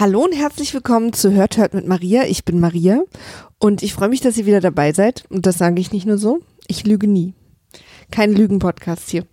Hallo 0.00 0.22
und 0.22 0.32
herzlich 0.32 0.72
willkommen 0.74 1.12
zu 1.12 1.32
Hört 1.32 1.56
Hört 1.56 1.74
mit 1.74 1.84
Maria. 1.84 2.22
Ich 2.22 2.44
bin 2.44 2.60
Maria 2.60 3.02
und 3.58 3.82
ich 3.82 3.94
freue 3.94 4.08
mich, 4.08 4.20
dass 4.20 4.36
ihr 4.38 4.46
wieder 4.46 4.60
dabei 4.60 4.92
seid. 4.92 5.24
Und 5.28 5.44
das 5.44 5.58
sage 5.58 5.80
ich 5.80 5.90
nicht 5.90 6.06
nur 6.06 6.18
so. 6.18 6.38
Ich 6.68 6.86
lüge 6.86 7.08
nie. 7.08 7.34
Kein 8.12 8.32
Lügen-Podcast 8.32 9.10
hier. 9.10 9.26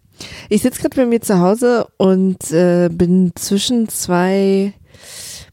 Ich 0.49 0.63
sitze 0.63 0.81
gerade 0.81 0.95
bei 0.95 1.05
mir 1.05 1.21
zu 1.21 1.39
Hause 1.39 1.85
und 1.97 2.51
äh, 2.51 2.89
bin 2.91 3.33
zwischen 3.35 3.89
zwei 3.89 4.73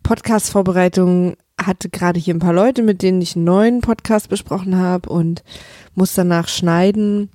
Podcast-Vorbereitungen, 0.02 1.37
hatte 1.60 1.90
gerade 1.90 2.18
hier 2.18 2.32
ein 2.32 2.38
paar 2.38 2.54
Leute, 2.54 2.82
mit 2.82 3.02
denen 3.02 3.20
ich 3.20 3.37
einen 3.37 3.45
neuen 3.45 3.82
Podcast 3.82 4.30
besprochen 4.30 4.79
habe 4.79 5.10
und 5.10 5.45
muss 5.95 6.15
danach 6.15 6.48
schneiden. 6.48 7.29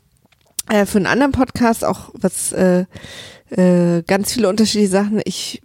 Äh, 0.68 0.88
für 0.88 0.98
einen 0.98 1.06
anderen 1.06 1.32
Podcast 1.32 1.86
auch 1.86 2.10
was 2.16 2.54
äh, 2.54 2.86
äh, 3.52 4.02
ganz 4.02 4.34
viele 4.34 4.50
unterschiedliche 4.50 4.92
Sachen. 4.92 5.22
Ich 5.26 5.62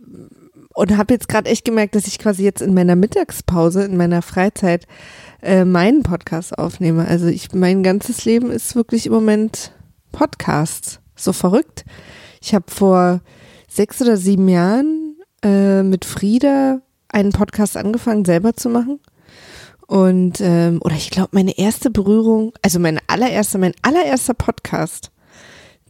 und 0.75 0.97
habe 0.97 1.15
jetzt 1.15 1.29
gerade 1.29 1.51
echt 1.51 1.65
gemerkt, 1.65 1.95
dass 1.95 2.07
ich 2.07 2.19
quasi 2.19 2.45
jetzt 2.45 2.63
in 2.63 2.75
meiner 2.75 2.97
Mittagspause, 2.97 3.85
in 3.85 3.97
meiner 3.97 4.23
Freizeit 4.23 4.87
äh, 5.43 5.65
meinen 5.65 6.03
Podcast 6.03 6.57
aufnehme. 6.59 7.07
Also 7.07 7.27
ich, 7.27 7.53
mein 7.53 7.83
ganzes 7.83 8.25
Leben 8.25 8.51
ist 8.51 8.75
wirklich 8.75 9.07
im 9.07 9.13
Moment 9.13 9.73
Podcast. 10.13 11.01
So 11.15 11.33
verrückt. 11.33 11.85
Ich 12.41 12.55
habe 12.55 12.65
vor 12.69 13.21
sechs 13.69 14.01
oder 14.01 14.17
sieben 14.17 14.49
Jahren 14.49 15.17
äh, 15.43 15.83
mit 15.83 16.05
Frieda 16.05 16.81
einen 17.09 17.33
Podcast 17.33 17.77
angefangen, 17.77 18.25
selber 18.25 18.55
zu 18.55 18.69
machen. 18.69 18.99
Und, 19.87 20.41
ähm, 20.41 20.81
oder 20.83 20.95
ich 20.95 21.11
glaube, 21.11 21.31
meine 21.33 21.59
erste 21.59 21.91
Berührung, 21.91 22.55
also 22.63 22.79
mein 22.79 22.99
allererster, 23.09 23.59
mein 23.59 23.75
allererster 23.83 24.33
Podcast, 24.33 25.11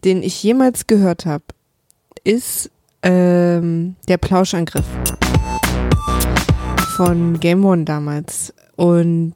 den 0.04 0.24
ich 0.24 0.42
jemals 0.42 0.88
gehört 0.88 1.24
habe, 1.24 1.44
ist 2.24 2.71
ähm, 3.02 3.96
der 4.08 4.16
Plauschangriff 4.16 4.84
von 6.96 7.40
Game 7.40 7.64
One 7.64 7.84
damals. 7.84 8.54
Und 8.76 9.34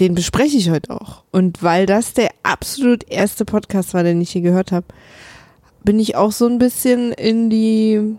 den 0.00 0.14
bespreche 0.14 0.56
ich 0.56 0.70
heute 0.70 0.90
auch. 0.92 1.24
Und 1.30 1.62
weil 1.62 1.86
das 1.86 2.14
der 2.14 2.30
absolut 2.42 3.08
erste 3.10 3.44
Podcast 3.44 3.94
war, 3.94 4.02
den 4.02 4.20
ich 4.20 4.30
hier 4.30 4.42
gehört 4.42 4.72
habe, 4.72 4.86
bin 5.84 5.98
ich 5.98 6.16
auch 6.16 6.32
so 6.32 6.46
ein 6.46 6.58
bisschen 6.58 7.12
in 7.12 7.50
die. 7.50 8.16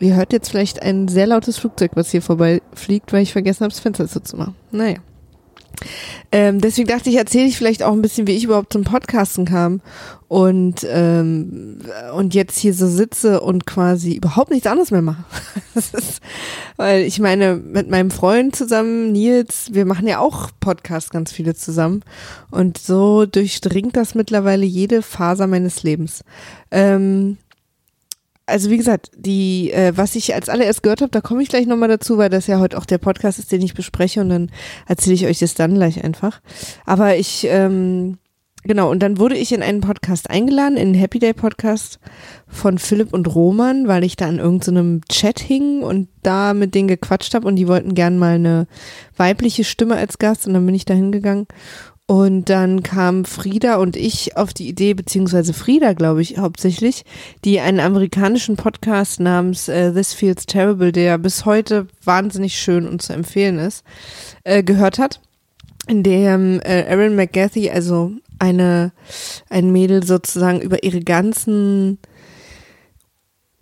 Ihr 0.00 0.16
hört 0.16 0.32
jetzt 0.32 0.50
vielleicht 0.50 0.82
ein 0.82 1.08
sehr 1.08 1.26
lautes 1.26 1.56
Flugzeug, 1.56 1.92
was 1.94 2.10
hier 2.10 2.20
vorbei 2.20 2.60
fliegt, 2.74 3.12
weil 3.12 3.22
ich 3.22 3.32
vergessen 3.32 3.60
habe, 3.60 3.72
das 3.72 3.80
Fenster 3.80 4.22
zu 4.22 4.36
machen. 4.36 4.54
Naja. 4.70 4.96
Ähm, 6.32 6.60
deswegen 6.60 6.88
dachte 6.88 7.10
ich, 7.10 7.16
erzähle 7.16 7.46
ich 7.46 7.56
vielleicht 7.56 7.82
auch 7.82 7.92
ein 7.92 8.02
bisschen, 8.02 8.26
wie 8.26 8.36
ich 8.36 8.44
überhaupt 8.44 8.72
zum 8.72 8.84
Podcasten 8.84 9.44
kam 9.44 9.80
und 10.28 10.84
ähm, 10.88 11.78
und 12.16 12.34
jetzt 12.34 12.58
hier 12.58 12.74
so 12.74 12.88
sitze 12.88 13.40
und 13.40 13.66
quasi 13.66 14.14
überhaupt 14.14 14.50
nichts 14.50 14.66
anderes 14.66 14.90
mehr 14.90 15.02
mache. 15.02 15.24
ist, 15.74 16.20
weil 16.76 17.02
ich 17.02 17.20
meine, 17.20 17.56
mit 17.56 17.88
meinem 17.88 18.10
Freund 18.10 18.56
zusammen, 18.56 19.12
Nils, 19.12 19.68
wir 19.72 19.84
machen 19.84 20.08
ja 20.08 20.18
auch 20.18 20.50
Podcasts 20.60 21.10
ganz 21.10 21.30
viele 21.30 21.54
zusammen 21.54 22.02
und 22.50 22.78
so 22.78 23.26
durchdringt 23.26 23.96
das 23.96 24.14
mittlerweile 24.14 24.64
jede 24.64 25.02
Faser 25.02 25.46
meines 25.46 25.82
Lebens. 25.82 26.24
Ähm, 26.70 27.38
also 28.46 28.70
wie 28.70 28.76
gesagt, 28.76 29.10
die, 29.16 29.70
äh, 29.72 29.92
was 29.96 30.16
ich 30.16 30.34
als 30.34 30.48
allererst 30.48 30.82
gehört 30.82 31.00
habe, 31.00 31.10
da 31.10 31.20
komme 31.20 31.42
ich 31.42 31.48
gleich 31.48 31.66
nochmal 31.66 31.88
dazu, 31.88 32.18
weil 32.18 32.30
das 32.30 32.46
ja 32.46 32.60
heute 32.60 32.78
auch 32.78 32.86
der 32.86 32.98
Podcast 32.98 33.38
ist, 33.38 33.52
den 33.52 33.62
ich 33.62 33.74
bespreche 33.74 34.20
und 34.20 34.28
dann 34.28 34.50
erzähle 34.86 35.14
ich 35.14 35.26
euch 35.26 35.38
das 35.38 35.54
dann 35.54 35.74
gleich 35.74 36.04
einfach. 36.04 36.40
Aber 36.84 37.16
ich, 37.16 37.46
ähm, 37.48 38.18
genau, 38.62 38.90
und 38.90 39.02
dann 39.02 39.18
wurde 39.18 39.36
ich 39.36 39.52
in 39.52 39.62
einen 39.62 39.80
Podcast 39.80 40.28
eingeladen, 40.28 40.76
in 40.76 40.92
den 40.92 41.00
Happy 41.00 41.18
Day 41.18 41.32
Podcast 41.32 41.98
von 42.46 42.78
Philipp 42.78 43.14
und 43.14 43.34
Roman, 43.34 43.88
weil 43.88 44.04
ich 44.04 44.16
da 44.16 44.26
an 44.26 44.38
irgendeinem 44.38 45.00
so 45.08 45.14
Chat 45.14 45.40
hing 45.40 45.82
und 45.82 46.08
da 46.22 46.52
mit 46.52 46.74
denen 46.74 46.88
gequatscht 46.88 47.34
habe 47.34 47.48
und 47.48 47.56
die 47.56 47.68
wollten 47.68 47.94
gern 47.94 48.18
mal 48.18 48.34
eine 48.34 48.66
weibliche 49.16 49.64
Stimme 49.64 49.96
als 49.96 50.18
Gast 50.18 50.46
und 50.46 50.52
dann 50.52 50.66
bin 50.66 50.74
ich 50.74 50.84
da 50.84 50.92
hingegangen 50.92 51.46
und 52.06 52.50
dann 52.50 52.82
kam 52.82 53.24
Frieda 53.24 53.76
und 53.76 53.96
ich 53.96 54.36
auf 54.36 54.52
die 54.52 54.68
Idee, 54.68 54.92
beziehungsweise 54.92 55.54
Frieda, 55.54 55.94
glaube 55.94 56.20
ich, 56.20 56.36
hauptsächlich, 56.36 57.04
die 57.44 57.60
einen 57.60 57.80
amerikanischen 57.80 58.56
Podcast 58.56 59.20
namens 59.20 59.68
äh, 59.68 59.90
This 59.92 60.12
Feels 60.12 60.44
Terrible, 60.44 60.92
der 60.92 61.16
bis 61.16 61.46
heute 61.46 61.86
wahnsinnig 62.04 62.58
schön 62.58 62.86
und 62.86 63.00
zu 63.00 63.14
empfehlen 63.14 63.58
ist, 63.58 63.84
äh, 64.44 64.62
gehört 64.62 64.98
hat, 64.98 65.20
in 65.86 66.02
dem 66.02 66.60
äh, 66.60 66.82
Erin 66.82 67.16
McGathy, 67.16 67.70
also 67.70 68.12
eine, 68.38 68.92
ein 69.48 69.72
Mädel 69.72 70.04
sozusagen 70.04 70.60
über 70.60 70.82
ihre 70.82 71.00
ganzen 71.00 71.98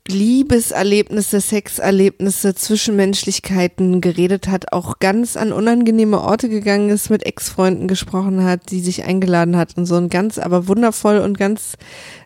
Liebeserlebnisse, 0.08 1.40
Sexerlebnisse, 1.40 2.56
Zwischenmenschlichkeiten 2.56 4.00
geredet 4.00 4.48
hat, 4.48 4.72
auch 4.72 4.98
ganz 4.98 5.36
an 5.36 5.52
unangenehme 5.52 6.20
Orte 6.20 6.48
gegangen 6.48 6.90
ist, 6.90 7.08
mit 7.08 7.24
Ex-Freunden 7.24 7.86
gesprochen 7.86 8.42
hat, 8.42 8.72
die 8.72 8.80
sich 8.80 9.04
eingeladen 9.04 9.56
hat 9.56 9.76
und 9.76 9.86
so 9.86 9.94
und 9.94 10.10
ganz, 10.10 10.38
aber 10.38 10.66
wundervoll 10.66 11.18
und 11.18 11.38
ganz 11.38 11.74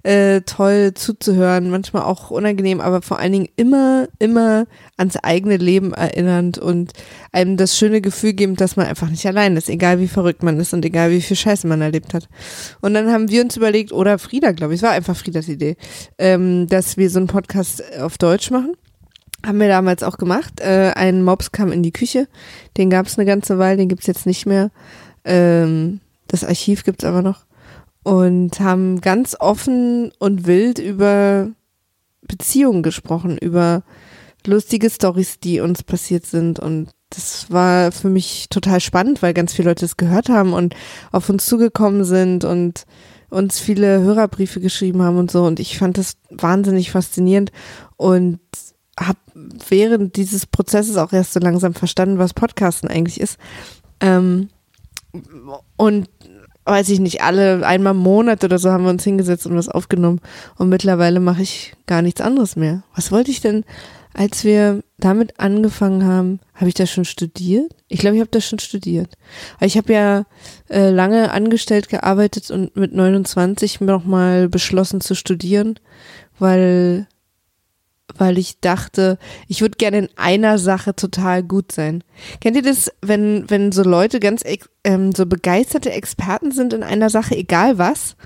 äh, 0.05 0.41
toll 0.41 0.95
zuzuhören, 0.95 1.69
manchmal 1.69 2.05
auch 2.05 2.31
unangenehm, 2.31 2.81
aber 2.81 3.03
vor 3.03 3.19
allen 3.19 3.33
Dingen 3.33 3.49
immer, 3.57 4.09
immer 4.19 4.67
ans 4.97 5.17
eigene 5.17 5.59
Leben 5.59 5.93
erinnernd 5.93 6.57
und 6.57 6.93
einem 7.31 7.59
das 7.59 7.77
schöne 7.77 8.01
Gefühl 8.01 8.33
geben, 8.33 8.57
dass 8.57 8.77
man 8.77 8.87
einfach 8.87 9.11
nicht 9.11 9.27
allein 9.27 9.55
ist, 9.55 9.69
egal 9.69 10.01
wie 10.01 10.09
verrückt 10.09 10.43
man 10.43 10.59
ist 10.59 10.73
und 10.73 10.83
egal 10.87 11.11
wie 11.11 11.21
viel 11.21 11.37
Scheiße 11.37 11.67
man 11.67 11.83
erlebt 11.83 12.15
hat. 12.15 12.27
Und 12.81 12.95
dann 12.95 13.13
haben 13.13 13.29
wir 13.29 13.43
uns 13.43 13.55
überlegt, 13.55 13.93
oder 13.93 14.19
Frieda, 14.19 14.53
glaube 14.53 14.73
ich, 14.73 14.79
es 14.79 14.83
war 14.83 14.93
einfach 14.93 15.17
Friedas 15.17 15.49
Idee, 15.49 15.77
ähm, 16.17 16.67
dass 16.69 16.97
wir 16.97 17.11
so 17.11 17.19
einen 17.19 17.27
Podcast 17.27 17.66
auf 18.01 18.19
Deutsch 18.19 18.51
machen. 18.51 18.75
Haben 19.45 19.61
wir 19.61 19.69
damals 19.69 20.03
auch 20.03 20.19
gemacht. 20.19 20.61
Äh, 20.61 20.93
ein 20.95 21.23
Mops 21.23 21.53
kam 21.53 21.73
in 21.73 21.83
die 21.83 21.93
Küche. 21.93 22.27
Den 22.77 22.91
gab 22.91 23.07
es 23.07 23.19
eine 23.19 23.27
ganze 23.27 23.59
Weile, 23.59 23.77
den 23.77 23.89
gibt's 23.89 24.07
jetzt 24.07 24.27
nicht 24.27 24.47
mehr. 24.47 24.71
Ähm, 25.25 26.01
das 26.29 26.45
Archiv 26.45 26.85
gibt's 26.85 27.05
aber 27.05 27.23
noch. 27.23 27.45
Und 28.03 28.61
haben 28.61 29.01
ganz 29.01 29.37
offen 29.39 30.13
und 30.19 30.47
wild 30.47 30.79
über 30.79 31.49
Beziehungen 32.23 32.83
gesprochen, 32.83 33.39
über 33.39 33.83
lustige 34.47 34.91
Stories, 34.91 35.39
die 35.41 35.61
uns 35.61 35.83
passiert 35.83 36.27
sind. 36.27 36.59
Und 36.59 36.91
das 37.11 37.51
war 37.51 37.93
für 37.93 38.09
mich 38.09 38.49
total 38.49 38.81
spannend, 38.81 39.23
weil 39.23 39.35
ganz 39.35 39.53
viele 39.53 39.69
Leute 39.69 39.85
es 39.85 39.97
gehört 39.97 40.29
haben 40.29 40.53
und 40.53 40.75
auf 41.13 41.29
uns 41.29 41.47
zugekommen 41.47 42.05
sind 42.05 42.45
und 42.45 42.85
uns 43.31 43.59
viele 43.59 44.01
Hörerbriefe 44.01 44.61
geschrieben 44.61 45.03
haben 45.03 45.19
und 45.19 45.31
so. 45.31 45.45
Und 45.45 45.61
ich 45.61 45.79
fand 45.79 45.99
das 45.99 46.17
wahnsinnig 46.31 46.91
faszinierend 46.91 47.53
und 47.97 48.41
habe 48.99 49.19
während 49.69 50.17
dieses 50.17 50.47
Prozesses 50.47 50.97
auch 50.97 51.13
erst 51.13 51.33
so 51.33 51.41
langsam 51.41 51.75
verstanden, 51.75 52.19
was 52.19 52.35
Podcasten 52.35 52.89
eigentlich 52.89 53.21
ist. 53.21 53.39
Ähm, 54.01 54.49
und 55.77 56.09
weiß 56.67 56.89
ich 56.91 57.01
nicht, 57.01 57.23
alle 57.23 57.67
einmal 57.67 57.95
im 57.95 58.01
Monat 58.01 58.45
oder 58.45 58.59
so 58.59 58.71
haben 58.71 58.85
wir 58.85 58.91
uns 58.91 59.05
hingesetzt 59.05 59.47
und 59.47 59.57
was 59.57 59.69
aufgenommen. 59.69 60.21
Und 60.57 60.69
mittlerweile 60.69 61.21
mache 61.21 61.43
ich 61.43 61.75
gar 61.87 62.03
nichts 62.03 62.21
anderes 62.21 62.57
mehr. 62.57 62.83
Was 62.95 63.13
wollte 63.13 63.31
ich 63.31 63.41
denn 63.41 63.65
als 64.17 64.45
wir 64.45 64.83
damit 64.97 65.39
angefangen 65.39 66.05
haben, 66.07 66.41
habe 66.55 66.69
ich 66.69 66.75
das 66.75 66.91
schon 66.91 67.05
studiert? 67.05 67.71
Ich 67.89 68.01
glaube, 68.01 68.17
ich 68.17 68.21
habe 68.21 68.31
das 68.31 68.47
schon 68.47 68.59
studiert. 68.59 69.13
Ich 69.61 69.77
habe 69.77 69.93
ja 69.93 70.25
äh, 70.71 70.89
lange 70.89 71.31
angestellt 71.33 71.91
gearbeitet 71.91 72.51
und 72.51 72.75
mit 72.77 72.95
29 72.95 73.83
nochmal 73.83 74.49
beschlossen 74.49 75.03
zu 75.03 75.15
studieren, 75.15 75.79
weil 76.39 77.07
weil 78.15 78.39
ich 78.39 78.61
dachte, 78.61 79.19
ich 79.49 79.61
würde 79.61 79.77
gerne 79.77 79.99
in 79.99 80.09
einer 80.17 80.59
Sache 80.59 80.95
total 80.95 81.43
gut 81.43 81.73
sein. 81.73 82.05
Kennt 82.41 82.57
ihr 82.57 82.63
das, 82.63 82.91
wenn 83.03 83.49
wenn 83.49 83.73
so 83.73 83.83
Leute 83.83 84.21
ganz 84.21 84.43
ähm, 84.85 85.13
so 85.13 85.27
begeisterte 85.27 85.91
Experten 85.91 86.53
sind 86.53 86.73
in 86.73 86.83
einer 86.83 87.11
Sache, 87.11 87.37
egal 87.37 87.79
was? 87.79 88.17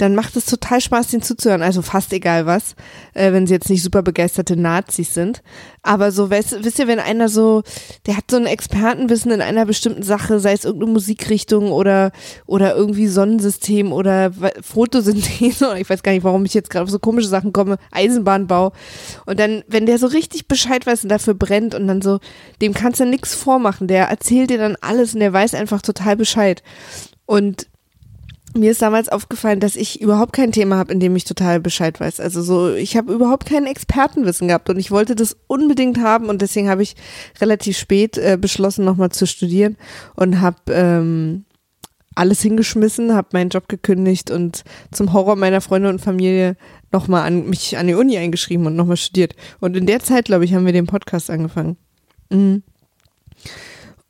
Dann 0.00 0.14
macht 0.14 0.36
es 0.36 0.46
total 0.46 0.80
Spaß, 0.80 1.08
denen 1.08 1.22
zuzuhören. 1.22 1.62
Also 1.62 1.82
fast 1.82 2.12
egal 2.12 2.46
was, 2.46 2.74
äh, 3.14 3.32
wenn 3.32 3.46
sie 3.46 3.54
jetzt 3.54 3.68
nicht 3.68 3.82
super 3.82 4.02
begeisterte 4.02 4.56
Nazis 4.56 5.14
sind. 5.14 5.42
Aber 5.82 6.12
so, 6.12 6.30
weißt, 6.30 6.64
wisst 6.64 6.78
ihr, 6.78 6.86
wenn 6.86 6.98
einer 6.98 7.28
so, 7.28 7.62
der 8.06 8.16
hat 8.16 8.30
so 8.30 8.36
ein 8.36 8.46
Expertenwissen 8.46 9.30
in 9.30 9.40
einer 9.40 9.66
bestimmten 9.66 10.02
Sache, 10.02 10.40
sei 10.40 10.52
es 10.52 10.64
irgendeine 10.64 10.92
Musikrichtung 10.92 11.72
oder, 11.72 12.12
oder 12.46 12.74
irgendwie 12.76 13.08
Sonnensystem 13.08 13.92
oder 13.92 14.30
Photosynthese 14.60 15.66
oder 15.70 15.80
ich 15.80 15.90
weiß 15.90 16.02
gar 16.02 16.12
nicht, 16.12 16.24
warum 16.24 16.44
ich 16.44 16.54
jetzt 16.54 16.70
gerade 16.70 16.84
auf 16.84 16.90
so 16.90 16.98
komische 16.98 17.28
Sachen 17.28 17.52
komme, 17.52 17.78
Eisenbahnbau. 17.90 18.72
Und 19.26 19.40
dann, 19.40 19.64
wenn 19.66 19.86
der 19.86 19.98
so 19.98 20.06
richtig 20.06 20.48
Bescheid 20.48 20.86
weiß 20.86 21.02
und 21.02 21.08
dafür 21.08 21.34
brennt 21.34 21.74
und 21.74 21.86
dann 21.86 22.02
so, 22.02 22.20
dem 22.62 22.74
kannst 22.74 23.00
du 23.00 23.06
nichts 23.06 23.34
vormachen. 23.34 23.88
Der 23.88 24.06
erzählt 24.06 24.50
dir 24.50 24.58
dann 24.58 24.76
alles 24.80 25.14
und 25.14 25.20
der 25.20 25.32
weiß 25.32 25.54
einfach 25.54 25.82
total 25.82 26.16
Bescheid. 26.16 26.62
Und 27.26 27.66
mir 28.54 28.70
ist 28.70 28.82
damals 28.82 29.08
aufgefallen, 29.08 29.60
dass 29.60 29.76
ich 29.76 30.00
überhaupt 30.00 30.32
kein 30.32 30.52
Thema 30.52 30.76
habe, 30.76 30.92
in 30.92 31.00
dem 31.00 31.14
ich 31.16 31.24
total 31.24 31.60
Bescheid 31.60 32.00
weiß. 32.00 32.20
Also 32.20 32.42
so, 32.42 32.72
ich 32.72 32.96
habe 32.96 33.12
überhaupt 33.12 33.46
kein 33.46 33.66
Expertenwissen 33.66 34.48
gehabt 34.48 34.70
und 34.70 34.78
ich 34.78 34.90
wollte 34.90 35.14
das 35.14 35.36
unbedingt 35.46 35.98
haben 35.98 36.28
und 36.28 36.40
deswegen 36.42 36.68
habe 36.68 36.82
ich 36.82 36.96
relativ 37.40 37.76
spät 37.76 38.16
äh, 38.16 38.38
beschlossen, 38.40 38.84
nochmal 38.84 39.10
zu 39.10 39.26
studieren 39.26 39.76
und 40.16 40.40
habe 40.40 40.56
ähm, 40.68 41.44
alles 42.14 42.42
hingeschmissen, 42.42 43.14
habe 43.14 43.28
meinen 43.32 43.50
Job 43.50 43.68
gekündigt 43.68 44.30
und 44.30 44.64
zum 44.92 45.12
Horror 45.12 45.36
meiner 45.36 45.60
Freunde 45.60 45.88
und 45.88 46.00
Familie 46.00 46.56
nochmal 46.90 47.26
an 47.26 47.48
mich 47.48 47.78
an 47.78 47.86
die 47.86 47.94
Uni 47.94 48.18
eingeschrieben 48.18 48.66
und 48.66 48.76
nochmal 48.76 48.96
studiert. 48.96 49.36
Und 49.60 49.76
in 49.76 49.86
der 49.86 50.00
Zeit, 50.00 50.24
glaube 50.24 50.44
ich, 50.44 50.54
haben 50.54 50.66
wir 50.66 50.72
den 50.72 50.86
Podcast 50.86 51.30
angefangen. 51.30 51.76
Mhm. 52.30 52.62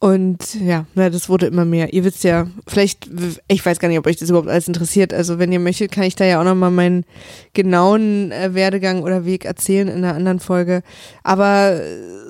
Und 0.00 0.55
ja, 0.55 0.87
na, 0.95 1.11
das 1.11 1.29
wurde 1.29 1.47
immer 1.47 1.65
mehr. 1.65 1.93
Ihr 1.93 2.05
wisst 2.05 2.23
ja, 2.23 2.47
vielleicht, 2.69 3.11
ich 3.49 3.67
weiß 3.67 3.81
gar 3.81 3.89
nicht, 3.89 3.99
ob 3.99 4.06
euch 4.06 4.17
das 4.17 4.31
überhaupt 4.31 4.49
alles 4.49 4.69
interessiert. 4.69 5.12
Also 5.12 5.41
wenn 5.41 5.50
ihr 5.50 5.59
möchtet, 5.59 5.91
kann 5.91 6.05
ich 6.05 6.15
da 6.15 6.25
ja 6.25 6.41
auch 6.41 6.45
nochmal 6.45 6.71
meinen 6.71 7.05
genauen 7.53 8.31
äh, 8.31 8.55
Werdegang 8.55 9.03
oder 9.03 9.25
Weg 9.25 9.45
erzählen 9.45 9.89
in 9.89 10.05
einer 10.05 10.15
anderen 10.15 10.39
Folge. 10.39 10.83
Aber 11.25 11.81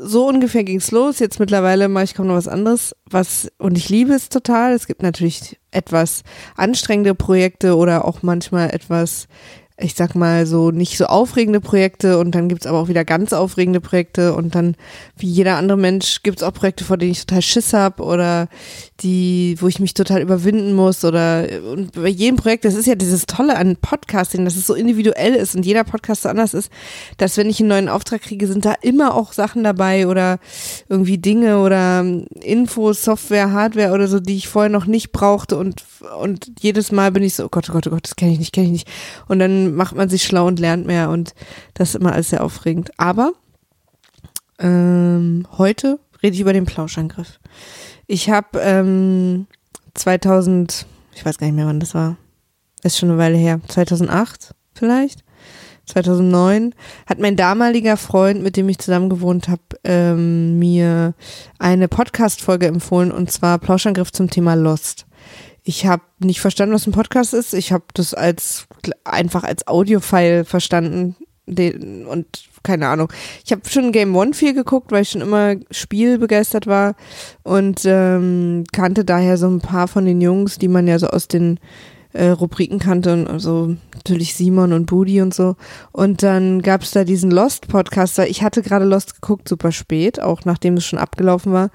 so 0.03 0.27
ungefähr 0.27 0.65
ging's 0.65 0.93
los. 0.93 1.19
Jetzt 1.19 1.41
mittlerweile 1.41 1.89
mache 1.89 2.05
ich 2.05 2.15
kaum 2.15 2.29
noch 2.29 2.37
was 2.37 2.49
anderes. 2.49 2.97
Was, 3.05 3.53
und 3.59 3.77
ich 3.77 3.91
liebe 3.91 4.15
es 4.15 4.31
total. 4.31 4.73
Es 4.73 4.87
gibt 4.87 5.03
natürlich 5.03 5.59
etwas 5.71 6.23
anstrengende 6.57 7.15
Projekte 7.15 7.77
oder 7.77 8.07
auch 8.07 8.23
manchmal 8.23 8.71
etwas 8.71 9.29
ich 9.81 9.95
sag 9.95 10.17
mal, 10.17 10.45
so 10.45 10.73
nicht 10.73 10.99
so 10.99 11.07
aufregende 11.07 11.61
Projekte 11.61 12.19
und 12.19 12.35
dann 12.35 12.49
gibt's 12.49 12.67
aber 12.67 12.79
auch 12.81 12.89
wieder 12.89 13.05
ganz 13.05 13.33
aufregende 13.33 13.81
Projekte 13.81 14.35
und 14.35 14.57
dann, 14.57 14.75
wie 15.17 15.29
jeder 15.29 15.57
andere 15.57 15.79
Mensch, 15.79 16.23
gibt's 16.25 16.43
auch 16.43 16.53
Projekte, 16.53 16.85
vor 16.85 16.97
denen 16.97 17.13
ich 17.13 17.25
total 17.25 17.43
Schiss 17.43 17.73
hab 17.73 18.01
oder 18.01 18.49
die, 19.01 19.57
wo 19.61 19.69
ich 19.69 19.79
mich 19.79 19.95
total 19.95 20.21
überwinden 20.21 20.75
muss 20.75 21.05
oder 21.05 21.47
und 21.73 21.93
bei 21.93 22.09
jedem 22.09 22.37
Projekt, 22.37 22.65
das 22.65 22.75
ist 22.75 22.87
ja 22.87 22.97
dieses 22.97 23.27
Tolle 23.27 23.57
an 23.57 23.77
Podcasting, 23.77 24.45
dass 24.45 24.57
es 24.57 24.67
so 24.67 24.75
individuell 24.75 25.35
ist 25.35 25.55
und 25.55 25.65
jeder 25.65 25.85
Podcast 25.85 26.23
so 26.23 26.29
anders 26.29 26.55
ist, 26.55 26.71
dass 27.17 27.37
wenn 27.37 27.49
ich 27.49 27.61
einen 27.61 27.69
neuen 27.69 27.89
Auftrag 27.89 28.23
kriege, 28.23 28.49
sind 28.49 28.65
da 28.65 28.75
immer 28.83 29.15
auch 29.15 29.33
Sachen 29.33 29.63
dabei 29.63 30.09
oder 30.09 30.41
irgendwie 30.89 31.19
Dinge 31.19 31.61
oder 31.61 32.05
Infos, 32.43 33.05
Software, 33.05 33.53
Hardware 33.53 33.93
oder 33.93 34.09
so, 34.09 34.19
die 34.19 34.37
ich 34.37 34.49
vorher 34.49 34.71
noch 34.71 34.87
nicht 34.87 35.13
brauchte 35.13 35.57
und, 35.57 35.85
und 36.21 36.51
jedes 36.59 36.91
Mal 36.91 37.13
bin 37.13 37.23
ich 37.23 37.35
so, 37.35 37.45
oh 37.45 37.49
Gott, 37.49 37.71
oh 37.71 37.73
Gott, 37.75 37.87
oh 37.87 37.91
Gott, 37.91 38.05
das 38.05 38.17
kenne 38.17 38.33
ich 38.33 38.41
nicht, 38.41 38.53
kenne 38.53 38.67
ich 38.67 38.73
nicht. 38.73 38.89
Und 39.29 39.39
dann 39.39 39.68
macht 39.69 39.95
man 39.95 40.09
sich 40.09 40.25
schlau 40.25 40.47
und 40.47 40.59
lernt 40.59 40.87
mehr 40.87 41.11
und 41.11 41.35
das 41.75 41.91
ist 41.91 41.95
immer 41.97 42.13
alles 42.13 42.31
sehr 42.31 42.45
aufregend. 42.45 42.91
Aber 42.99 43.33
ähm, 44.59 45.47
heute 45.57 45.99
rede 46.23 46.35
ich 46.35 46.41
über 46.41 46.53
den 46.53 46.67
Plauschangriff. 46.67 47.39
Ich 48.07 48.31
habe 48.31 48.59
ähm, 48.61 49.47
2000, 49.95 50.87
ich 51.15 51.25
weiß 51.25 51.39
gar 51.39 51.47
nicht 51.47 51.57
mehr, 51.57 51.67
wann 51.67 51.81
das 51.81 51.95
war, 51.95 52.17
ist 52.83 52.99
schon 52.99 53.11
eine 53.11 53.19
Weile 53.19 53.37
her, 53.37 53.61
2008 53.69 54.55
vielleicht, 54.75 55.25
2009, 55.87 56.75
hat 57.07 57.19
mein 57.19 57.37
damaliger 57.37 57.97
Freund, 57.97 58.43
mit 58.43 58.57
dem 58.57 58.69
ich 58.69 58.79
zusammen 58.79 59.09
gewohnt 59.09 59.49
habe, 59.49 59.63
ähm, 59.85 60.59
mir 60.59 61.15
eine 61.59 61.89
Podcast-Folge 61.89 62.67
empfohlen 62.67 63.11
und 63.11 63.31
zwar 63.31 63.59
Plauschangriff 63.59 64.13
zum 64.13 64.31
Thema 64.31 64.55
Lost. 64.55 65.07
Ich 65.69 65.85
habe 65.85 66.03
nicht 66.19 66.41
verstanden, 66.41 66.75
was 66.75 66.87
ein 66.87 66.95
Podcast 66.95 67.35
ist. 67.35 67.53
Ich 67.53 67.73
habe 67.73 67.85
das 67.93 68.15
als 68.15 68.67
einfach 69.05 69.45
als 69.45 69.67
Audiofile 69.69 70.47
verstanden 70.47 71.15
den, 71.45 72.07
und 72.07 72.27
keine 72.63 72.89
Ahnung. 72.89 73.13
Ich 73.45 73.53
habe 73.53 73.69
schon 73.69 73.93
Game 73.93 74.17
One 74.17 74.33
viel 74.33 74.55
geguckt, 74.55 74.91
weil 74.93 75.03
ich 75.03 75.11
schon 75.11 75.21
immer 75.21 75.57
spielbegeistert 75.71 76.67
war 76.67 76.95
und 77.43 77.83
ähm, 77.85 78.65
kannte 78.73 79.05
daher 79.05 79.37
so 79.37 79.47
ein 79.47 79.61
paar 79.61 79.89
von 79.89 80.07
den 80.07 80.23
Jungs, 80.23 80.57
die 80.57 80.69
man 80.69 80.89
ja 80.89 80.99
so 80.99 81.09
aus 81.09 81.29
den 81.29 81.61
äh, 82.15 82.29
Rubriken 82.29 82.79
kannte 82.79 83.13
und 83.13 83.27
also 83.27 83.77
natürlich 83.95 84.37
Simon 84.37 84.73
und 84.73 84.87
Budi 84.87 85.21
und 85.21 85.35
so. 85.35 85.57
Und 85.93 86.23
dann 86.23 86.63
gab 86.63 86.81
es 86.81 86.93
da 86.93 87.05
diesen 87.05 87.31
Lost-Podcaster. 87.31 88.27
Ich 88.27 88.43
hatte 88.43 88.63
gerade 88.63 88.87
Lost 88.87 89.21
geguckt, 89.21 89.47
super 89.47 89.71
spät, 89.73 90.19
auch 90.19 90.47
nachdem 90.47 90.79
es 90.79 90.87
schon 90.87 90.99
abgelaufen 90.99 91.53
war. 91.53 91.69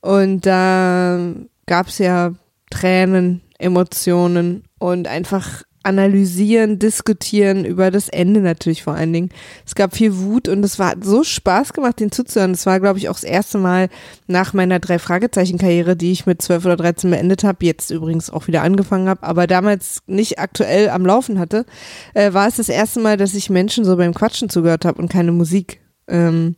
Und 0.00 0.46
da 0.46 1.18
gab 1.66 1.88
es 1.88 1.98
ja 1.98 2.34
Tränen, 2.72 3.42
Emotionen 3.58 4.64
und 4.78 5.06
einfach 5.06 5.62
analysieren, 5.84 6.78
diskutieren 6.78 7.64
über 7.64 7.90
das 7.90 8.08
Ende 8.08 8.40
natürlich 8.40 8.82
vor 8.82 8.94
allen 8.94 9.12
Dingen. 9.12 9.30
Es 9.66 9.74
gab 9.74 9.94
viel 9.94 10.16
Wut 10.16 10.48
und 10.48 10.64
es 10.64 10.78
war 10.78 10.94
so 11.00 11.24
Spaß 11.24 11.72
gemacht, 11.72 11.98
den 11.98 12.12
zuzuhören. 12.12 12.52
Es 12.52 12.66
war, 12.66 12.78
glaube 12.80 12.98
ich, 12.98 13.08
auch 13.08 13.14
das 13.14 13.24
erste 13.24 13.58
Mal 13.58 13.88
nach 14.26 14.52
meiner 14.52 14.78
drei 14.78 14.98
Fragezeichen 14.98 15.58
Karriere, 15.58 15.96
die 15.96 16.12
ich 16.12 16.24
mit 16.24 16.40
zwölf 16.40 16.64
oder 16.64 16.76
dreizehn 16.76 17.10
beendet 17.10 17.44
habe, 17.44 17.66
jetzt 17.66 17.90
übrigens 17.90 18.30
auch 18.30 18.46
wieder 18.46 18.62
angefangen 18.62 19.08
habe, 19.08 19.24
aber 19.24 19.46
damals 19.46 20.02
nicht 20.06 20.38
aktuell 20.38 20.88
am 20.88 21.04
Laufen 21.04 21.38
hatte, 21.38 21.66
äh, 22.14 22.32
war 22.32 22.46
es 22.46 22.56
das 22.56 22.68
erste 22.68 23.00
Mal, 23.00 23.16
dass 23.16 23.34
ich 23.34 23.50
Menschen 23.50 23.84
so 23.84 23.96
beim 23.96 24.14
Quatschen 24.14 24.48
zugehört 24.48 24.84
habe 24.84 25.00
und 25.02 25.10
keine 25.10 25.32
Musik, 25.32 25.80
ähm, 26.06 26.56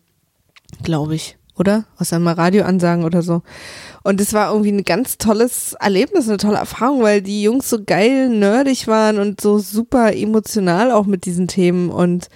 glaube 0.83 1.15
ich 1.15 1.39
oder? 1.57 1.85
Außer 1.99 2.19
mal 2.19 2.35
Radioansagen 2.35 3.05
oder 3.05 3.23
so. 3.23 3.43
Und 4.03 4.21
es 4.21 4.33
war 4.33 4.51
irgendwie 4.51 4.73
ein 4.73 4.85
ganz 4.85 5.19
tolles 5.19 5.75
Erlebnis, 5.81 6.29
eine 6.29 6.39
tolle 6.39 6.59
Erfahrung, 6.59 7.03
weil 7.03 7.23
die 7.23 7.43
Jungs 7.43 7.71
so 7.71 7.79
geil 7.85 8.29
nerdig 8.29 8.87
waren 8.87 9.19
und 9.19 9.41
so 9.41 9.59
super 9.59 10.15
emotional 10.15 10.91
auch 10.91 11.07
mit 11.07 11.25
diesen 11.25 11.49
Themen. 11.49 11.91
Und 11.91 12.29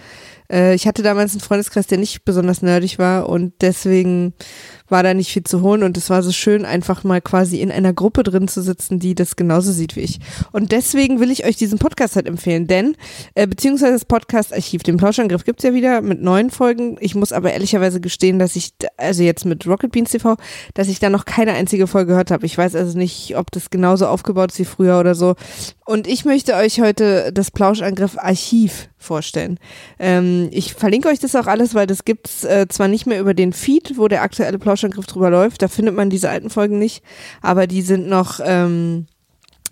äh, 0.50 0.74
ich 0.74 0.86
hatte 0.86 1.02
damals 1.02 1.32
einen 1.32 1.40
Freundeskreis, 1.40 1.86
der 1.86 1.98
nicht 1.98 2.24
besonders 2.24 2.62
nerdig 2.62 2.98
war 2.98 3.28
und 3.28 3.54
deswegen 3.60 4.34
war 4.88 5.02
da 5.02 5.14
nicht 5.14 5.32
viel 5.32 5.44
zu 5.44 5.62
holen 5.62 5.82
und 5.82 5.96
es 5.96 6.10
war 6.10 6.22
so 6.22 6.32
schön, 6.32 6.64
einfach 6.64 7.04
mal 7.04 7.20
quasi 7.20 7.60
in 7.60 7.70
einer 7.70 7.92
Gruppe 7.92 8.22
drin 8.22 8.48
zu 8.48 8.62
sitzen, 8.62 8.98
die 8.98 9.14
das 9.14 9.36
genauso 9.36 9.72
sieht 9.72 9.96
wie 9.96 10.00
ich. 10.00 10.20
Und 10.52 10.72
deswegen 10.72 11.20
will 11.20 11.30
ich 11.30 11.44
euch 11.44 11.56
diesen 11.56 11.78
Podcast 11.78 12.16
halt 12.16 12.26
empfehlen, 12.26 12.66
denn, 12.66 12.96
äh, 13.34 13.46
beziehungsweise 13.46 13.92
das 13.92 14.04
Podcast-Archiv, 14.04 14.82
den 14.82 14.96
Plauschangriff 14.96 15.44
gibt's 15.44 15.64
ja 15.64 15.74
wieder 15.74 16.00
mit 16.00 16.22
neuen 16.22 16.50
Folgen. 16.50 16.96
Ich 17.00 17.14
muss 17.14 17.32
aber 17.32 17.52
ehrlicherweise 17.52 18.00
gestehen, 18.00 18.38
dass 18.38 18.56
ich, 18.56 18.72
also 18.96 19.22
jetzt 19.22 19.44
mit 19.44 19.66
Rocket 19.66 19.92
Beans 19.92 20.10
TV, 20.10 20.36
dass 20.74 20.88
ich 20.88 20.98
da 20.98 21.10
noch 21.10 21.24
keine 21.24 21.52
einzige 21.52 21.86
Folge 21.86 22.08
gehört 22.08 22.30
habe. 22.30 22.46
Ich 22.46 22.56
weiß 22.56 22.74
also 22.74 22.96
nicht, 22.96 23.36
ob 23.36 23.50
das 23.50 23.70
genauso 23.70 24.06
aufgebaut 24.06 24.52
ist 24.52 24.58
wie 24.58 24.64
früher 24.64 24.98
oder 24.98 25.14
so. 25.14 25.34
Und 25.84 26.06
ich 26.06 26.24
möchte 26.24 26.54
euch 26.54 26.80
heute 26.80 27.32
das 27.32 27.50
Plauschangriff-Archiv 27.50 28.88
vorstellen. 28.98 29.58
Ähm, 29.98 30.48
ich 30.50 30.74
verlinke 30.74 31.08
euch 31.08 31.18
das 31.18 31.34
auch 31.34 31.46
alles, 31.46 31.74
weil 31.74 31.86
das 31.86 32.04
gibt's 32.04 32.44
äh, 32.44 32.66
zwar 32.68 32.88
nicht 32.88 33.06
mehr 33.06 33.20
über 33.20 33.32
den 33.32 33.52
Feed, 33.52 33.96
wo 33.96 34.08
der 34.08 34.22
aktuelle 34.22 34.58
Plausch 34.58 34.77
Flauschangriff 34.78 35.06
drüber 35.06 35.30
läuft. 35.30 35.62
Da 35.62 35.68
findet 35.68 35.94
man 35.94 36.10
diese 36.10 36.30
alten 36.30 36.50
Folgen 36.50 36.78
nicht, 36.78 37.02
aber 37.42 37.66
die 37.66 37.82
sind 37.82 38.08
noch 38.08 38.40
ähm, 38.42 39.06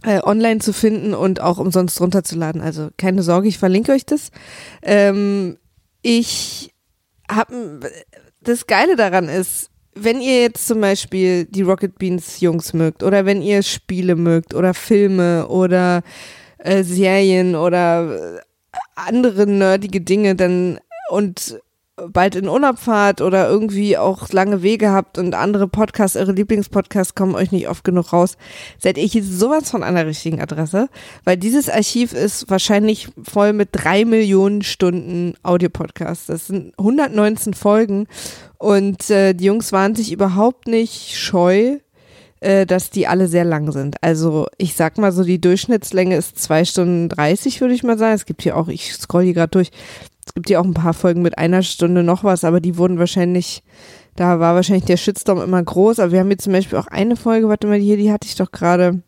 äh, 0.03 0.21
online 0.23 0.61
zu 0.61 0.73
finden 0.73 1.15
und 1.15 1.41
auch 1.41 1.59
umsonst 1.59 2.01
runterzuladen. 2.01 2.61
Also 2.61 2.89
keine 2.99 3.23
Sorge, 3.23 3.49
ich 3.49 3.59
verlinke 3.59 3.93
euch 3.93 4.05
das. 4.05 4.31
Ähm, 4.83 5.59
ich 6.03 6.75
habe 7.31 7.81
das 8.41 8.67
Geile 8.67 8.97
daran 8.97 9.29
ist, 9.29 9.71
wenn 9.95 10.21
ihr 10.21 10.43
jetzt 10.43 10.67
zum 10.67 10.81
Beispiel 10.81 11.47
die 11.47 11.63
Rocket 11.63 11.99
Beans 11.99 12.41
Jungs 12.41 12.75
mögt 12.75 13.03
oder 13.03 13.25
wenn 13.25 13.41
ihr 13.41 13.63
Spiele 13.63 14.15
mögt 14.15 14.55
oder 14.55 14.75
Filme 14.75 15.49
oder 15.49 16.03
äh, 16.59 16.83
Serien 16.83 17.55
oder 17.55 18.37
äh, 18.37 18.41
andere 18.95 19.47
nerdige 19.47 20.03
Dinge, 20.03 20.35
dann 20.35 20.79
und 21.09 21.61
bald 21.97 22.35
in 22.35 22.49
Urlaub 22.49 22.77
oder 23.23 23.49
irgendwie 23.49 23.97
auch 23.97 24.29
lange 24.31 24.63
Wege 24.63 24.91
habt 24.91 25.17
und 25.19 25.35
andere 25.35 25.67
Podcasts, 25.67 26.17
eure 26.17 26.33
Lieblingspodcasts 26.33 27.15
kommen 27.15 27.35
euch 27.35 27.53
nicht 27.53 27.69
oft 27.69 27.85
genug 27.85 28.13
raus, 28.13 28.37
seid 28.79 28.99
ihr 28.99 29.07
hier 29.07 29.25
sowas 29.25 29.71
von 29.71 29.81
der 29.81 30.07
richtigen 30.07 30.41
Adresse, 30.41 30.89
weil 31.25 31.39
dieses 31.39 31.71
Archiv 31.71 32.13
ist 32.13 32.51
wahrscheinlich 32.51 33.09
voll 33.23 33.53
mit 33.55 33.71
drei 33.73 34.05
Millionen 34.05 34.63
Stunden 34.63 35.35
Audiopodcasts. 35.43 36.27
Das 36.27 36.49
sind 36.49 36.75
119 36.79 37.55
Folgen 37.55 38.07
und 38.59 39.09
äh, 39.09 39.33
die 39.33 39.45
Jungs 39.45 39.73
waren 39.73 39.95
sich 39.95 40.13
überhaupt 40.13 40.69
nicht 40.69 41.17
scheu, 41.17 41.79
äh, 42.41 42.67
dass 42.67 42.91
die 42.91 43.07
alle 43.07 43.29
sehr 43.29 43.45
lang 43.45 43.73
sind. 43.73 43.97
Also 44.03 44.47
ich 44.59 44.75
sag 44.75 44.99
mal 44.99 45.13
so, 45.13 45.25
die 45.25 45.41
Durchschnittslänge 45.41 46.17
ist 46.17 46.39
zwei 46.39 46.67
Stunden 46.67 47.09
30, 47.09 47.63
würde 47.63 47.73
ich 47.73 47.83
mal 47.83 47.97
sagen. 47.97 48.15
Es 48.15 48.27
gibt 48.27 48.43
hier 48.43 48.57
auch, 48.57 48.69
ich 48.69 48.93
scroll 48.93 49.25
hier 49.25 49.35
gerade 49.35 49.51
durch, 49.51 49.71
es 50.27 50.35
gibt 50.35 50.51
ja 50.51 50.61
auch 50.61 50.65
ein 50.65 50.75
paar 50.75 50.93
Folgen 50.93 51.23
mit 51.23 51.39
einer 51.39 51.63
Stunde 51.63 52.03
noch 52.03 52.25
was, 52.25 52.45
aber 52.45 52.61
die 52.61 52.77
wurden 52.77 52.99
wahrscheinlich, 52.99 53.63
da 54.17 54.41
war 54.41 54.55
wahrscheinlich 54.57 54.85
der 54.85 54.97
Shitstorm 54.97 55.41
immer 55.41 55.63
groß. 55.63 56.01
Aber 56.01 56.13
wir 56.13 56.21
haben 56.21 56.31
jetzt 56.31 56.45
zum 56.45 56.53
Beispiel 56.53 56.79
auch 56.79 56.89
eine 56.89 57.17
Folge, 57.17 57.49
warte 57.49 57.67
mal, 57.67 57.79
hier, 57.79 57.97
die 57.97 58.13
hatte 58.13 58.27
ich 58.27 58.35
doch 58.35 58.51
gerade, 58.51 59.03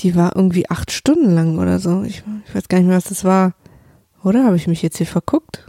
die 0.00 0.16
war 0.16 0.34
irgendwie 0.34 0.68
acht 0.68 0.90
Stunden 0.90 1.34
lang 1.34 1.58
oder 1.58 1.78
so. 1.78 2.02
Ich, 2.02 2.24
ich 2.46 2.54
weiß 2.54 2.68
gar 2.68 2.78
nicht 2.78 2.88
mehr, 2.88 2.96
was 2.96 3.08
das 3.08 3.24
war. 3.24 3.54
Oder 4.24 4.44
habe 4.44 4.56
ich 4.56 4.66
mich 4.66 4.82
jetzt 4.82 4.98
hier 4.98 5.06
verguckt? 5.06 5.66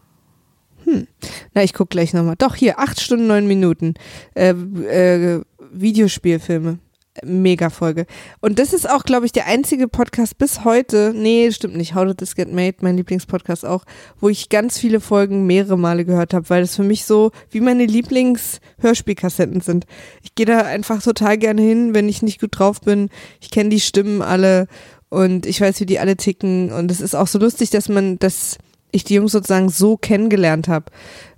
Hm. 0.86 1.08
Na, 1.53 1.63
ich 1.63 1.74
guck 1.74 1.92
gleich 1.92 2.13
nochmal. 2.13 2.36
Doch, 2.38 2.56
hier, 2.56 2.80
acht 2.80 3.00
Stunden, 3.00 3.27
neun 3.27 3.48
Minuten. 3.48 3.94
Äh, 4.34 4.50
äh, 4.50 5.42
Videospielfilme 5.72 6.80
mega 7.24 7.70
Folge. 7.70 8.05
Und 8.41 8.60
das 8.60 8.74
ist 8.74 8.89
auch, 8.89 9.03
glaube 9.03 9.25
ich, 9.25 9.32
der 9.32 9.46
einzige 9.46 9.88
Podcast 9.88 10.38
bis 10.38 10.63
heute, 10.63 11.13
nee, 11.15 11.51
stimmt 11.51 11.75
nicht, 11.75 11.93
How 11.93 12.05
Did 12.05 12.17
This 12.17 12.36
Get 12.36 12.51
Made, 12.51 12.77
mein 12.82 12.98
Lieblingspodcast 12.98 13.65
auch, 13.65 13.86
wo 14.20 14.29
ich 14.29 14.50
ganz 14.50 14.79
viele 14.79 15.00
Folgen 15.00 15.46
mehrere 15.46 15.77
Male 15.77 16.05
gehört 16.05 16.34
habe, 16.34 16.50
weil 16.50 16.62
das 16.62 16.75
für 16.75 16.84
mich 16.84 17.05
so 17.05 17.32
wie 17.51 17.62
meine 17.62 17.86
Lieblings-Hörspielkassetten 17.86 19.62
sind. 19.62 19.86
Ich 20.24 20.34
gehe 20.36 20.46
da 20.46 20.62
einfach 20.62 21.01
total 21.01 21.38
gerne 21.38 21.62
hin, 21.62 21.93
wenn 21.93 22.10
ich 22.10 22.22
nicht 22.22 22.41
gut 22.41 22.58
drauf 22.58 22.82
bin. 22.82 23.10
Ich 23.41 23.51
kenne 23.51 23.70
die 23.70 23.79
Stimmen 23.79 24.22
alle 24.22 24.67
und 25.10 25.46
ich 25.46 25.62
weiß, 25.62 25.79
wie 25.79 25.86
die 25.86 26.00
alle 26.00 26.17
ticken. 26.17 26.72
Und 26.72 26.89
es 26.89 27.00
ist 27.00 27.15
auch 27.15 27.27
so 27.27 27.38
lustig, 27.38 27.70
dass 27.70 27.89
man, 27.89 28.17
dass 28.17 28.58
ich 28.91 29.03
die 29.03 29.15
Jungs 29.15 29.32
sozusagen 29.32 29.70
so 29.70 29.98
kennengelernt 29.98 30.67
habe. 30.67 30.86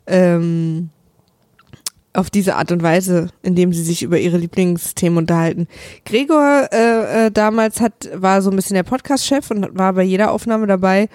Ähm, 0.08 0.89
auf 2.15 2.29
diese 2.29 2.55
Art 2.55 2.72
und 2.72 2.84
Weise, 2.84 3.29
indem 3.41 3.74
sie 3.74 3.84
sich 3.84 4.03
über 4.03 4.19
ihre 4.19 4.38
Lieblingsthemen 4.38 5.17
unterhalten. 5.17 5.67
Gregor 6.05 6.69
äh, 6.72 7.27
äh, 7.27 7.31
damals 7.31 7.81
hat 7.81 8.10
war 8.13 8.41
so 8.41 8.50
ein 8.50 8.55
bisschen 8.55 8.75
der 8.75 8.84
Podcast-Chef 8.84 9.51
und 9.51 9.77
war 9.77 9.93
bei 9.93 10.03
jeder 10.03 10.31
Aufnahme 10.31 10.67
dabei 10.67 11.10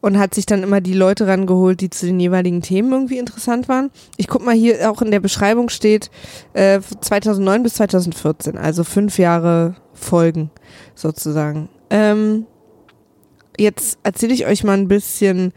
und 0.00 0.18
hat 0.18 0.34
sich 0.34 0.46
dann 0.46 0.62
immer 0.62 0.80
die 0.80 0.94
Leute 0.94 1.26
rangeholt, 1.26 1.80
die 1.80 1.90
zu 1.90 2.06
den 2.06 2.20
jeweiligen 2.20 2.62
Themen 2.62 2.92
irgendwie 2.92 3.18
interessant 3.18 3.68
waren. 3.68 3.90
Ich 4.16 4.28
guck 4.28 4.44
mal 4.44 4.54
hier 4.54 4.90
auch 4.90 5.02
in 5.02 5.10
der 5.10 5.20
Beschreibung 5.20 5.68
steht 5.68 6.10
äh, 6.52 6.80
2009 6.80 7.62
bis 7.62 7.74
2014, 7.74 8.56
also 8.56 8.84
fünf 8.84 9.18
Jahre 9.18 9.76
Folgen 9.92 10.50
sozusagen. 10.94 11.68
Ähm, 11.90 12.46
jetzt 13.58 13.98
erzähle 14.02 14.34
ich 14.34 14.46
euch 14.46 14.64
mal 14.64 14.76
ein 14.76 14.88
bisschen 14.88 15.52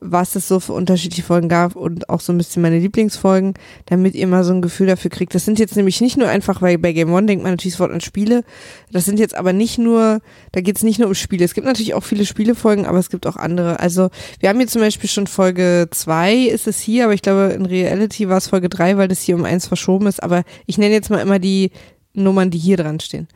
was 0.00 0.36
es 0.36 0.46
so 0.48 0.60
für 0.60 0.72
unterschiedliche 0.72 1.22
Folgen 1.22 1.48
gab 1.48 1.76
und 1.76 2.08
auch 2.08 2.20
so 2.20 2.32
ein 2.32 2.38
bisschen 2.38 2.62
meine 2.62 2.78
Lieblingsfolgen, 2.78 3.54
damit 3.86 4.14
ihr 4.14 4.26
mal 4.26 4.44
so 4.44 4.52
ein 4.52 4.62
Gefühl 4.62 4.86
dafür 4.86 5.10
kriegt. 5.10 5.34
Das 5.34 5.44
sind 5.44 5.58
jetzt 5.58 5.76
nämlich 5.76 6.00
nicht 6.00 6.16
nur 6.16 6.28
einfach, 6.28 6.62
weil 6.62 6.78
bei 6.78 6.92
Game 6.92 7.12
One 7.12 7.26
denkt 7.26 7.42
man 7.42 7.52
natürlich 7.52 7.74
sofort 7.74 7.92
an 7.92 8.00
Spiele. 8.00 8.44
Das 8.92 9.04
sind 9.04 9.18
jetzt 9.18 9.34
aber 9.34 9.52
nicht 9.52 9.78
nur, 9.78 10.20
da 10.52 10.60
geht 10.60 10.76
es 10.76 10.82
nicht 10.82 10.98
nur 10.98 11.08
um 11.08 11.14
Spiele. 11.14 11.44
Es 11.44 11.54
gibt 11.54 11.66
natürlich 11.66 11.94
auch 11.94 12.04
viele 12.04 12.24
Spielefolgen, 12.24 12.86
aber 12.86 12.98
es 12.98 13.10
gibt 13.10 13.26
auch 13.26 13.36
andere. 13.36 13.80
Also 13.80 14.10
wir 14.40 14.48
haben 14.48 14.58
hier 14.58 14.68
zum 14.68 14.82
Beispiel 14.82 15.10
schon 15.10 15.26
Folge 15.26 15.88
zwei 15.90 16.34
ist 16.34 16.66
es 16.66 16.80
hier, 16.80 17.04
aber 17.04 17.14
ich 17.14 17.22
glaube 17.22 17.52
in 17.54 17.66
Reality 17.66 18.28
war 18.28 18.38
es 18.38 18.48
Folge 18.48 18.68
drei, 18.68 18.96
weil 18.96 19.08
das 19.08 19.22
hier 19.22 19.34
um 19.34 19.44
eins 19.44 19.66
verschoben 19.66 20.06
ist. 20.06 20.22
Aber 20.22 20.44
ich 20.66 20.78
nenne 20.78 20.94
jetzt 20.94 21.10
mal 21.10 21.20
immer 21.20 21.38
die 21.38 21.70
Nummern, 22.14 22.50
die 22.50 22.58
hier 22.58 22.76
dran 22.76 23.00
stehen. 23.00 23.28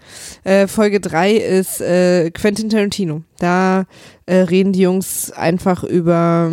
Äh, 0.45 0.67
Folge 0.67 1.01
3 1.01 1.33
ist 1.33 1.81
äh, 1.81 2.31
Quentin 2.31 2.71
Tarantino. 2.71 3.23
Da 3.39 3.85
äh, 4.27 4.37
reden 4.37 4.73
die 4.73 4.81
Jungs 4.81 5.31
einfach 5.31 5.85
über 5.85 6.51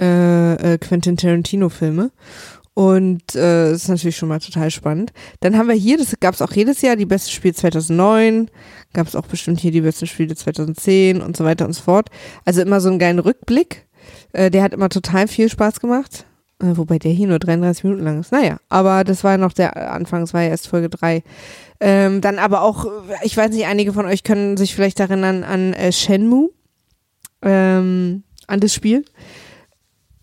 äh, 0.00 0.74
äh, 0.74 0.78
Quentin 0.78 1.16
Tarantino 1.16 1.68
Filme. 1.68 2.10
Und 2.74 3.34
äh, 3.34 3.72
ist 3.72 3.88
natürlich 3.88 4.16
schon 4.16 4.28
mal 4.28 4.38
total 4.38 4.70
spannend. 4.70 5.12
Dann 5.40 5.58
haben 5.58 5.66
wir 5.66 5.74
hier, 5.74 5.98
das 5.98 6.14
gab 6.20 6.34
es 6.34 6.42
auch 6.42 6.52
jedes 6.52 6.80
Jahr, 6.80 6.94
die 6.94 7.06
beste 7.06 7.32
Spiele 7.32 7.54
2009, 7.54 8.52
gab 8.92 9.08
es 9.08 9.16
auch 9.16 9.26
bestimmt 9.26 9.58
hier 9.58 9.72
die 9.72 9.80
besten 9.80 10.06
Spiele 10.06 10.36
2010 10.36 11.20
und 11.20 11.36
so 11.36 11.44
weiter 11.44 11.66
und 11.66 11.72
so 11.72 11.82
fort. 11.82 12.08
Also 12.44 12.62
immer 12.62 12.80
so 12.80 12.88
einen 12.88 13.00
geilen 13.00 13.18
Rückblick. 13.18 13.88
Äh, 14.32 14.52
der 14.52 14.62
hat 14.62 14.72
immer 14.74 14.88
total 14.90 15.26
viel 15.26 15.48
Spaß 15.48 15.80
gemacht. 15.80 16.24
Äh, 16.60 16.76
wobei 16.76 16.98
der 16.98 17.12
hier 17.12 17.28
nur 17.28 17.38
33 17.38 17.84
Minuten 17.84 18.04
lang 18.04 18.20
ist. 18.20 18.32
Naja, 18.32 18.58
aber 18.68 19.04
das 19.04 19.22
war 19.22 19.38
noch 19.38 19.52
der 19.52 19.92
Anfang, 19.92 20.22
es 20.22 20.34
war 20.34 20.42
ja 20.42 20.48
erst 20.48 20.68
Folge 20.68 20.88
3. 20.88 21.22
Ähm, 21.80 22.20
dann 22.20 22.38
aber 22.38 22.62
auch, 22.62 22.86
ich 23.22 23.36
weiß 23.36 23.52
nicht, 23.52 23.66
einige 23.66 23.92
von 23.92 24.06
euch 24.06 24.24
können 24.24 24.56
sich 24.56 24.74
vielleicht 24.74 24.98
erinnern 24.98 25.44
an 25.44 25.72
äh, 25.74 25.92
Shenmue, 25.92 26.50
ähm, 27.42 28.24
an 28.48 28.60
das 28.60 28.74
Spiel. 28.74 29.04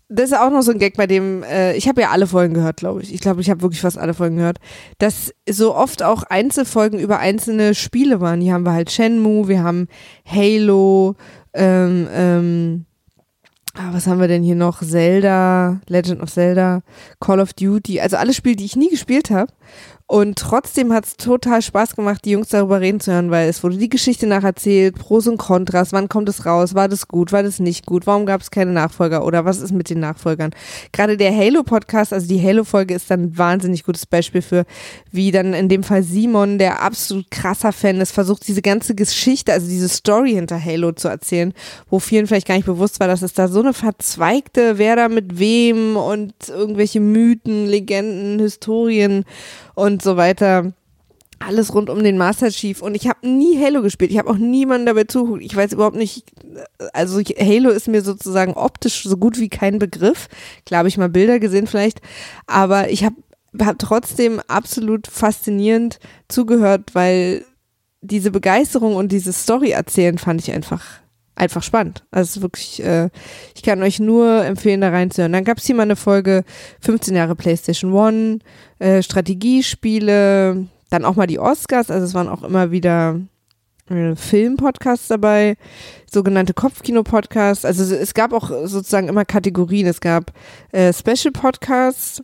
Das 0.08 0.30
ist 0.30 0.38
auch 0.38 0.50
noch 0.50 0.62
so 0.62 0.70
ein 0.70 0.78
Gag, 0.78 0.96
bei 0.96 1.06
dem, 1.06 1.42
äh, 1.42 1.74
ich 1.74 1.88
habe 1.88 2.02
ja 2.02 2.10
alle 2.10 2.26
Folgen 2.26 2.54
gehört, 2.54 2.76
glaube 2.76 3.02
ich. 3.02 3.12
Ich 3.12 3.20
glaube, 3.20 3.40
ich 3.40 3.50
habe 3.50 3.62
wirklich 3.62 3.80
fast 3.80 3.98
alle 3.98 4.14
Folgen 4.14 4.36
gehört. 4.36 4.58
Dass 4.98 5.34
so 5.48 5.74
oft 5.74 6.02
auch 6.02 6.22
Einzelfolgen 6.22 7.00
über 7.00 7.18
einzelne 7.18 7.74
Spiele 7.74 8.20
waren. 8.20 8.40
Hier 8.40 8.52
haben 8.52 8.64
wir 8.64 8.72
halt 8.72 8.92
Shenmue, 8.92 9.48
wir 9.48 9.64
haben 9.64 9.88
Halo, 10.24 11.16
ähm, 11.54 12.06
ähm, 12.12 12.86
Ah, 13.78 13.92
was 13.92 14.06
haben 14.06 14.20
wir 14.20 14.28
denn 14.28 14.42
hier 14.42 14.54
noch? 14.54 14.82
Zelda, 14.82 15.80
Legend 15.86 16.22
of 16.22 16.32
Zelda, 16.32 16.80
Call 17.20 17.40
of 17.40 17.52
Duty, 17.52 18.00
also 18.00 18.16
alle 18.16 18.32
Spiele, 18.32 18.56
die 18.56 18.64
ich 18.64 18.74
nie 18.74 18.88
gespielt 18.88 19.30
habe. 19.30 19.52
Und 20.08 20.38
trotzdem 20.38 20.92
hat 20.92 21.04
es 21.04 21.16
total 21.16 21.62
Spaß 21.62 21.96
gemacht, 21.96 22.24
die 22.24 22.30
Jungs 22.30 22.50
darüber 22.50 22.80
reden 22.80 23.00
zu 23.00 23.10
hören, 23.12 23.32
weil 23.32 23.48
es 23.48 23.64
wurde 23.64 23.76
die 23.76 23.88
Geschichte 23.88 24.28
nacherzählt, 24.28 24.94
Pros 24.94 25.26
und 25.26 25.36
Kontras, 25.36 25.92
wann 25.92 26.08
kommt 26.08 26.28
es 26.28 26.46
raus, 26.46 26.76
war 26.76 26.86
das 26.88 27.08
gut, 27.08 27.32
war 27.32 27.42
das 27.42 27.58
nicht 27.58 27.86
gut, 27.86 28.06
warum 28.06 28.24
gab 28.24 28.40
es 28.40 28.52
keine 28.52 28.70
Nachfolger 28.70 29.24
oder 29.24 29.44
was 29.44 29.60
ist 29.60 29.72
mit 29.72 29.90
den 29.90 29.98
Nachfolgern. 29.98 30.52
Gerade 30.92 31.16
der 31.16 31.36
Halo-Podcast, 31.36 32.12
also 32.12 32.28
die 32.28 32.40
Halo-Folge 32.40 32.94
ist 32.94 33.10
dann 33.10 33.22
ein 33.22 33.38
wahnsinnig 33.38 33.82
gutes 33.82 34.06
Beispiel 34.06 34.42
für, 34.42 34.64
wie 35.10 35.32
dann 35.32 35.54
in 35.54 35.68
dem 35.68 35.82
Fall 35.82 36.04
Simon, 36.04 36.58
der 36.58 36.82
absolut 36.82 37.28
krasser 37.32 37.72
Fan 37.72 38.00
ist, 38.00 38.12
versucht 38.12 38.46
diese 38.46 38.62
ganze 38.62 38.94
Geschichte, 38.94 39.52
also 39.52 39.66
diese 39.66 39.88
Story 39.88 40.34
hinter 40.34 40.64
Halo 40.64 40.92
zu 40.92 41.08
erzählen, 41.08 41.52
wo 41.90 41.98
vielen 41.98 42.28
vielleicht 42.28 42.46
gar 42.46 42.54
nicht 42.54 42.66
bewusst 42.66 43.00
war, 43.00 43.08
dass 43.08 43.22
es 43.22 43.32
da 43.32 43.48
so 43.48 43.58
eine 43.58 43.72
verzweigte, 43.72 44.78
wer 44.78 44.94
da 44.94 45.08
mit 45.08 45.40
wem 45.40 45.96
und 45.96 46.32
irgendwelche 46.48 47.00
Mythen, 47.00 47.66
Legenden, 47.66 48.38
Historien 48.38 49.24
und 49.74 50.02
so 50.02 50.16
weiter. 50.16 50.72
Alles 51.38 51.74
rund 51.74 51.90
um 51.90 52.02
den 52.02 52.16
Master 52.16 52.48
Chief 52.48 52.80
und 52.80 52.94
ich 52.94 53.08
habe 53.08 53.28
nie 53.28 53.62
Halo 53.62 53.82
gespielt. 53.82 54.10
Ich 54.10 54.18
habe 54.18 54.30
auch 54.30 54.38
niemanden 54.38 54.86
dabei 54.86 55.04
zugeguckt. 55.04 55.42
Ich 55.42 55.54
weiß 55.54 55.74
überhaupt 55.74 55.96
nicht, 55.96 56.24
also 56.94 57.20
Halo 57.20 57.68
ist 57.68 57.88
mir 57.88 58.00
sozusagen 58.00 58.54
optisch 58.54 59.02
so 59.02 59.18
gut 59.18 59.38
wie 59.38 59.50
kein 59.50 59.78
Begriff. 59.78 60.28
Klar 60.64 60.78
habe 60.78 60.88
ich 60.88 60.96
mal 60.96 61.10
Bilder 61.10 61.38
gesehen 61.38 61.66
vielleicht, 61.66 62.00
aber 62.46 62.88
ich 62.88 63.04
habe 63.04 63.16
hab 63.60 63.78
trotzdem 63.78 64.40
absolut 64.48 65.08
faszinierend 65.08 65.98
zugehört, 66.28 66.94
weil 66.94 67.44
diese 68.00 68.30
Begeisterung 68.30 68.96
und 68.96 69.12
diese 69.12 69.32
Story 69.32 69.70
erzählen 69.70 70.16
fand 70.16 70.40
ich 70.40 70.52
einfach 70.52 70.84
einfach 71.36 71.62
spannend. 71.62 72.04
Also 72.10 72.42
wirklich, 72.42 72.82
äh, 72.82 73.10
ich 73.54 73.62
kann 73.62 73.82
euch 73.82 74.00
nur 74.00 74.44
empfehlen, 74.44 74.80
da 74.80 74.88
reinzuhören. 74.88 75.32
Dann 75.32 75.44
gab 75.44 75.58
es 75.58 75.66
hier 75.66 75.74
mal 75.74 75.82
eine 75.82 75.96
Folge 75.96 76.44
15 76.80 77.14
Jahre 77.14 77.36
PlayStation 77.36 77.92
One, 77.92 78.38
äh, 78.78 79.02
Strategiespiele, 79.02 80.66
dann 80.90 81.04
auch 81.04 81.16
mal 81.16 81.26
die 81.26 81.38
Oscars, 81.38 81.90
also 81.90 82.04
es 82.04 82.14
waren 82.14 82.28
auch 82.28 82.42
immer 82.42 82.70
wieder 82.70 83.20
äh, 83.90 84.16
Film-Podcasts 84.16 85.08
dabei, 85.08 85.56
sogenannte 86.10 86.54
Kopfkino-Podcasts. 86.54 87.64
Also 87.64 87.94
es 87.94 88.14
gab 88.14 88.32
auch 88.32 88.50
sozusagen 88.64 89.08
immer 89.08 89.24
Kategorien. 89.24 89.86
Es 89.86 90.00
gab 90.00 90.32
äh, 90.72 90.92
Special-Podcasts, 90.92 92.22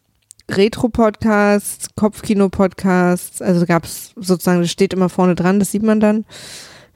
Retro-Podcasts, 0.51 1.89
Kopfkino-Podcasts. 1.97 3.43
Also 3.43 3.67
gab 3.67 3.85
es 3.85 4.13
sozusagen, 4.17 4.61
das 4.61 4.71
steht 4.71 4.93
immer 4.93 5.09
vorne 5.09 5.35
dran, 5.35 5.59
das 5.59 5.71
sieht 5.71 5.83
man 5.83 6.01
dann, 6.01 6.25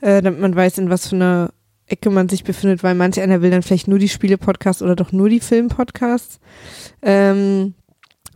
äh, 0.00 0.20
damit 0.23 0.40
man 0.40 0.56
weiß, 0.56 0.78
in 0.78 0.90
was 0.90 1.08
für 1.08 1.16
einer 1.16 1.50
Ecke 1.86 2.10
man 2.10 2.28
sich 2.28 2.44
befindet, 2.44 2.82
weil 2.82 2.94
manch 2.94 3.20
einer 3.20 3.42
will 3.42 3.50
dann 3.50 3.62
vielleicht 3.62 3.88
nur 3.88 3.98
die 3.98 4.08
Spiele-Podcasts 4.08 4.82
oder 4.82 4.96
doch 4.96 5.12
nur 5.12 5.28
die 5.28 5.40
Film-Podcasts. 5.40 6.40
Ähm, 7.02 7.74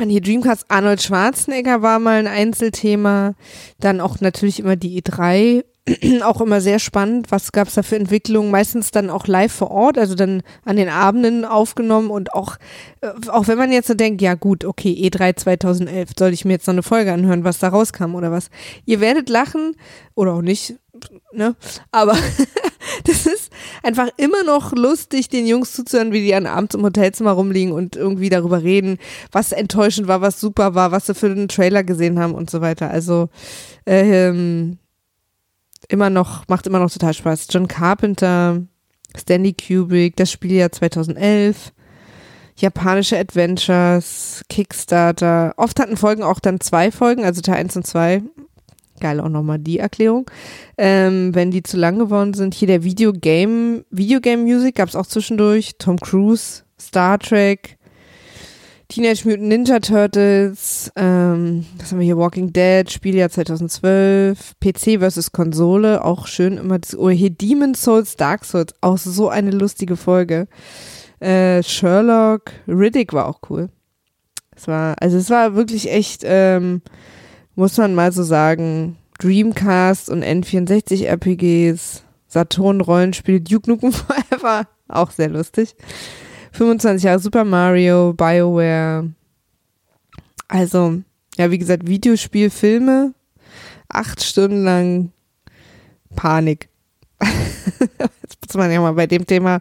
hier 0.08 0.22
Dreamcast 0.22 0.66
Arnold 0.68 1.02
Schwarzenegger 1.02 1.82
war 1.82 1.98
mal 1.98 2.18
ein 2.18 2.26
Einzelthema. 2.26 3.34
Dann 3.80 4.00
auch 4.00 4.20
natürlich 4.20 4.60
immer 4.60 4.76
die 4.76 5.02
E3. 5.02 5.64
auch 6.22 6.40
immer 6.40 6.60
sehr 6.60 6.78
spannend. 6.78 7.30
Was 7.30 7.52
gab's 7.52 7.74
da 7.74 7.82
für 7.82 7.96
Entwicklungen? 7.96 8.50
Meistens 8.50 8.90
dann 8.90 9.10
auch 9.10 9.26
live 9.26 9.52
vor 9.52 9.70
Ort, 9.70 9.98
also 9.98 10.14
dann 10.14 10.42
an 10.64 10.76
den 10.76 10.88
Abenden 10.88 11.44
aufgenommen 11.44 12.10
und 12.10 12.34
auch, 12.34 12.56
äh, 13.00 13.10
auch 13.28 13.48
wenn 13.48 13.58
man 13.58 13.72
jetzt 13.72 13.88
so 13.88 13.94
denkt, 13.94 14.22
ja 14.22 14.34
gut, 14.34 14.64
okay, 14.64 14.92
E3 14.92 15.36
2011, 15.36 16.10
soll 16.18 16.32
ich 16.32 16.44
mir 16.44 16.52
jetzt 16.52 16.66
noch 16.66 16.74
eine 16.74 16.82
Folge 16.82 17.12
anhören, 17.12 17.44
was 17.44 17.58
da 17.58 17.68
rauskam 17.68 18.14
oder 18.14 18.30
was? 18.30 18.50
Ihr 18.84 19.00
werdet 19.00 19.28
lachen 19.28 19.74
oder 20.14 20.34
auch 20.34 20.42
nicht, 20.42 20.76
ne? 21.32 21.54
Aber 21.90 22.16
das 23.04 23.26
ist 23.26 23.52
einfach 23.82 24.08
immer 24.16 24.42
noch 24.44 24.72
lustig, 24.72 25.28
den 25.28 25.46
Jungs 25.46 25.72
zuzuhören, 25.72 26.12
wie 26.12 26.22
die 26.22 26.34
an 26.34 26.46
abends 26.46 26.74
im 26.74 26.82
Hotelzimmer 26.82 27.32
rumliegen 27.32 27.72
und 27.72 27.96
irgendwie 27.96 28.28
darüber 28.28 28.62
reden, 28.62 28.98
was 29.32 29.52
enttäuschend 29.52 30.08
war, 30.08 30.20
was 30.20 30.40
super 30.40 30.74
war, 30.74 30.92
was 30.92 31.06
sie 31.06 31.14
für 31.14 31.34
den 31.34 31.48
Trailer 31.48 31.84
gesehen 31.84 32.18
haben 32.18 32.34
und 32.34 32.50
so 32.50 32.60
weiter. 32.60 32.90
Also 32.90 33.28
ähm, 33.86 34.78
immer 35.88 36.10
noch, 36.10 36.46
macht 36.48 36.66
immer 36.66 36.78
noch 36.78 36.90
total 36.90 37.14
Spaß. 37.14 37.48
John 37.50 37.68
Carpenter, 37.68 38.62
Stanley 39.16 39.54
Kubrick, 39.54 40.16
das 40.16 40.30
Spieljahr 40.30 40.72
2011 40.72 41.72
japanische 42.60 43.18
Adventures, 43.18 44.42
Kickstarter. 44.48 45.54
Oft 45.56 45.80
hatten 45.80 45.96
Folgen 45.96 46.22
auch 46.22 46.40
dann 46.40 46.60
zwei 46.60 46.90
Folgen, 46.90 47.24
also 47.24 47.40
Teil 47.40 47.56
1 47.56 47.76
und 47.76 47.86
2 47.86 48.22
geil 49.00 49.20
auch 49.20 49.28
nochmal 49.28 49.58
die 49.58 49.78
Erklärung. 49.78 50.30
Ähm, 50.78 51.34
wenn 51.34 51.50
die 51.50 51.62
zu 51.62 51.76
lang 51.76 51.98
geworden 51.98 52.34
sind, 52.34 52.54
hier 52.54 52.68
der 52.68 52.84
Videogame, 52.84 53.84
Videogame 53.90 54.42
Music 54.42 54.76
gab 54.76 54.88
es 54.88 54.96
auch 54.96 55.06
zwischendurch. 55.06 55.72
Tom 55.78 55.98
Cruise, 55.98 56.62
Star 56.78 57.18
Trek, 57.18 57.78
Teenage 58.90 59.24
Mutant 59.24 59.48
Ninja 59.48 59.78
Turtles, 59.78 60.90
ähm, 60.96 61.64
was 61.78 61.92
haben 61.92 62.00
wir 62.00 62.04
hier, 62.04 62.18
Walking 62.18 62.52
Dead, 62.52 62.90
Spieljahr 62.90 63.30
2012, 63.30 64.54
PC 64.58 64.98
versus 64.98 65.30
Konsole, 65.30 66.04
auch 66.04 66.26
schön 66.26 66.58
immer 66.58 66.80
das, 66.80 66.98
oh, 66.98 67.08
hier 67.08 67.30
Demon 67.30 67.74
Souls, 67.74 68.16
Dark 68.16 68.44
Souls, 68.44 68.74
auch 68.80 68.98
so 68.98 69.28
eine 69.28 69.52
lustige 69.52 69.96
Folge. 69.96 70.48
Äh, 71.20 71.62
Sherlock, 71.62 72.50
Riddick 72.66 73.12
war 73.12 73.28
auch 73.28 73.38
cool. 73.48 73.68
Es 74.56 74.66
war, 74.66 74.96
also 75.00 75.18
es 75.18 75.30
war 75.30 75.54
wirklich 75.54 75.88
echt, 75.88 76.22
ähm, 76.24 76.82
muss 77.60 77.76
man 77.76 77.94
mal 77.94 78.10
so 78.10 78.22
sagen, 78.22 78.96
Dreamcast 79.18 80.08
und 80.08 80.24
N64 80.24 81.04
RPGs, 81.04 82.02
Saturn 82.26 82.80
Rollenspiel, 82.80 83.38
Duke 83.40 83.68
Nukem 83.68 83.92
Forever, 84.32 84.66
auch 84.88 85.10
sehr 85.10 85.28
lustig. 85.28 85.76
25 86.52 87.04
Jahre 87.04 87.18
Super 87.18 87.44
Mario, 87.44 88.14
BioWare. 88.14 89.12
Also, 90.48 91.02
ja, 91.36 91.50
wie 91.50 91.58
gesagt, 91.58 91.86
Videospiel, 91.86 92.48
Filme, 92.48 93.12
acht 93.88 94.24
Stunden 94.24 94.64
lang 94.64 95.12
Panik. 96.16 96.70
muss 98.46 98.54
man 98.54 98.72
ja 98.72 98.80
mal 98.80 98.94
bei 98.94 99.06
dem 99.06 99.26
Thema 99.26 99.60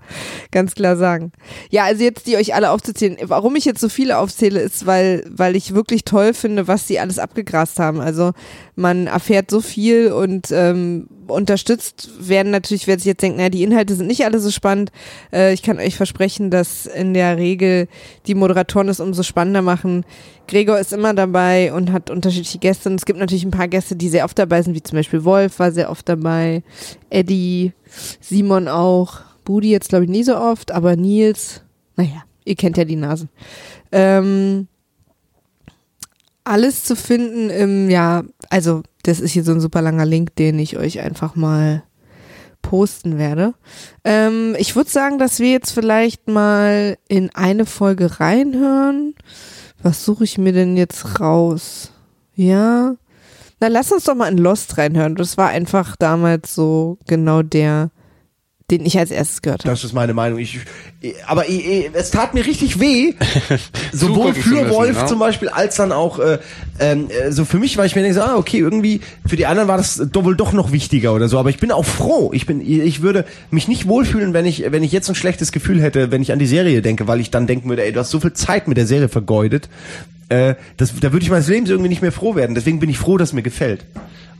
ganz 0.51 0.73
klar 0.73 0.95
sagen. 0.95 1.31
Ja, 1.69 1.83
also 1.83 2.03
jetzt 2.03 2.27
die 2.27 2.37
euch 2.37 2.55
alle 2.55 2.71
aufzuzählen. 2.71 3.17
Warum 3.23 3.55
ich 3.55 3.65
jetzt 3.65 3.81
so 3.81 3.89
viele 3.89 4.17
aufzähle, 4.17 4.61
ist, 4.61 4.85
weil, 4.85 5.23
weil 5.29 5.55
ich 5.55 5.75
wirklich 5.75 6.05
toll 6.05 6.33
finde, 6.33 6.67
was 6.67 6.87
sie 6.87 6.99
alles 6.99 7.19
abgegrast 7.19 7.79
haben. 7.79 7.99
Also 7.99 8.31
man 8.79 9.07
erfährt 9.07 9.51
so 9.51 9.61
viel 9.61 10.11
und 10.11 10.47
ähm, 10.51 11.07
unterstützt 11.27 12.09
werden 12.19 12.51
natürlich, 12.51 12.87
wer 12.87 12.97
sich 12.97 13.05
jetzt 13.05 13.21
denkt, 13.21 13.37
naja, 13.37 13.49
die 13.49 13.63
Inhalte 13.63 13.93
sind 13.93 14.07
nicht 14.07 14.25
alle 14.25 14.39
so 14.39 14.49
spannend. 14.49 14.91
Äh, 15.31 15.53
ich 15.53 15.61
kann 15.61 15.77
euch 15.77 15.95
versprechen, 15.95 16.49
dass 16.49 16.85
in 16.85 17.13
der 17.13 17.37
Regel 17.37 17.87
die 18.25 18.35
Moderatoren 18.35 18.89
es 18.89 18.99
umso 18.99 19.23
spannender 19.23 19.61
machen. 19.61 20.05
Gregor 20.47 20.79
ist 20.79 20.93
immer 20.93 21.13
dabei 21.13 21.73
und 21.73 21.91
hat 21.91 22.09
unterschiedliche 22.09 22.57
Gäste. 22.57 22.89
Und 22.89 22.95
es 22.95 23.05
gibt 23.05 23.19
natürlich 23.19 23.43
ein 23.43 23.51
paar 23.51 23.67
Gäste, 23.67 23.95
die 23.95 24.09
sehr 24.09 24.25
oft 24.25 24.39
dabei 24.39 24.61
sind, 24.61 24.73
wie 24.73 24.83
zum 24.83 24.97
Beispiel 24.97 25.23
Wolf 25.25 25.59
war 25.59 25.71
sehr 25.71 25.91
oft 25.91 26.07
dabei, 26.07 26.63
Eddie, 27.09 27.73
Simon 28.21 28.67
auch, 28.67 29.19
Budi 29.43 29.71
jetzt 29.71 29.89
glaube 29.89 30.05
ich 30.05 30.11
nie 30.11 30.23
so 30.23 30.37
oft, 30.37 30.71
aber 30.71 30.95
Nils, 30.95 31.63
naja, 31.95 32.23
ihr 32.45 32.55
kennt 32.55 32.77
ja 32.77 32.85
die 32.85 32.95
Nasen. 32.95 33.29
Ähm, 33.91 34.67
alles 36.49 36.83
zu 36.83 36.95
finden 36.95 37.49
im, 37.51 37.89
ja, 37.89 38.23
also 38.49 38.81
das 39.03 39.19
ist 39.19 39.31
hier 39.31 39.43
so 39.43 39.51
ein 39.51 39.61
super 39.61 39.81
langer 39.81 40.05
Link, 40.05 40.35
den 40.35 40.57
ich 40.57 40.77
euch 40.77 40.99
einfach 40.99 41.35
mal 41.35 41.83
posten 42.63 43.17
werde. 43.17 43.53
Ähm, 44.03 44.55
ich 44.57 44.75
würde 44.75 44.89
sagen, 44.89 45.19
dass 45.19 45.39
wir 45.39 45.51
jetzt 45.51 45.71
vielleicht 45.71 46.27
mal 46.27 46.97
in 47.07 47.29
eine 47.35 47.65
Folge 47.65 48.19
reinhören. 48.19 49.13
Was 49.81 50.03
suche 50.03 50.23
ich 50.23 50.37
mir 50.37 50.51
denn 50.51 50.75
jetzt 50.75 51.19
raus? 51.19 51.91
Ja. 52.35 52.95
Na, 53.59 53.67
lass 53.67 53.91
uns 53.91 54.05
doch 54.05 54.15
mal 54.15 54.31
in 54.31 54.37
Lost 54.37 54.77
reinhören. 54.77 55.15
Das 55.15 55.37
war 55.37 55.49
einfach 55.49 55.95
damals 55.97 56.55
so 56.55 56.97
genau 57.07 57.43
der 57.43 57.91
den 58.71 58.85
ich 58.85 58.97
als 58.97 59.11
erstes 59.11 59.41
gehört 59.41 59.63
habe. 59.63 59.71
Das 59.71 59.83
ist 59.83 59.93
meine 59.93 60.13
Meinung. 60.13 60.39
Ich, 60.39 60.59
aber 61.25 61.47
ich, 61.49 61.89
es 61.93 62.11
tat 62.11 62.33
mir 62.33 62.45
richtig 62.45 62.79
weh, 62.79 63.13
sowohl 63.91 64.33
für 64.33 64.49
müssen, 64.49 64.69
Wolf 64.69 64.97
ja. 64.97 65.07
zum 65.07 65.19
Beispiel 65.19 65.49
als 65.49 65.75
dann 65.75 65.91
auch 65.91 66.19
äh, 66.19 66.39
äh, 66.77 67.31
so 67.31 67.45
für 67.45 67.57
mich, 67.57 67.77
weil 67.77 67.87
ich 67.87 67.95
mir 67.95 68.01
denke, 68.01 68.15
so, 68.15 68.21
ah, 68.21 68.35
okay, 68.35 68.57
irgendwie 68.57 69.01
für 69.25 69.35
die 69.35 69.45
anderen 69.45 69.67
war 69.67 69.77
das 69.77 69.99
wohl 70.13 70.35
doch 70.35 70.53
noch 70.53 70.71
wichtiger 70.71 71.13
oder 71.13 71.27
so. 71.27 71.39
Aber 71.39 71.49
ich 71.49 71.57
bin 71.57 71.71
auch 71.71 71.85
froh. 71.85 72.31
Ich 72.33 72.45
bin, 72.45 72.61
ich 72.61 73.01
würde 73.01 73.25
mich 73.51 73.67
nicht 73.67 73.87
wohlfühlen, 73.87 74.33
wenn 74.33 74.45
ich, 74.45 74.71
wenn 74.71 74.83
ich 74.83 74.91
jetzt 74.91 75.09
ein 75.09 75.15
schlechtes 75.15 75.51
Gefühl 75.51 75.81
hätte, 75.81 76.11
wenn 76.11 76.21
ich 76.21 76.31
an 76.31 76.39
die 76.39 76.47
Serie 76.47 76.81
denke, 76.81 77.07
weil 77.07 77.19
ich 77.19 77.31
dann 77.31 77.47
denken 77.47 77.69
würde, 77.69 77.83
ey, 77.83 77.91
du 77.91 77.99
hast 77.99 78.11
so 78.11 78.19
viel 78.19 78.33
Zeit 78.33 78.67
mit 78.67 78.77
der 78.77 78.87
Serie 78.87 79.09
vergeudet. 79.09 79.69
Äh, 80.29 80.55
das, 80.77 80.93
da 80.99 81.11
würde 81.11 81.23
ich 81.23 81.29
meines 81.29 81.47
Lebens 81.47 81.69
irgendwie 81.69 81.89
nicht 81.89 82.01
mehr 82.01 82.11
froh 82.11 82.35
werden. 82.35 82.55
Deswegen 82.55 82.79
bin 82.79 82.89
ich 82.89 82.97
froh, 82.97 83.17
dass 83.17 83.33
mir 83.33 83.41
gefällt. 83.41 83.85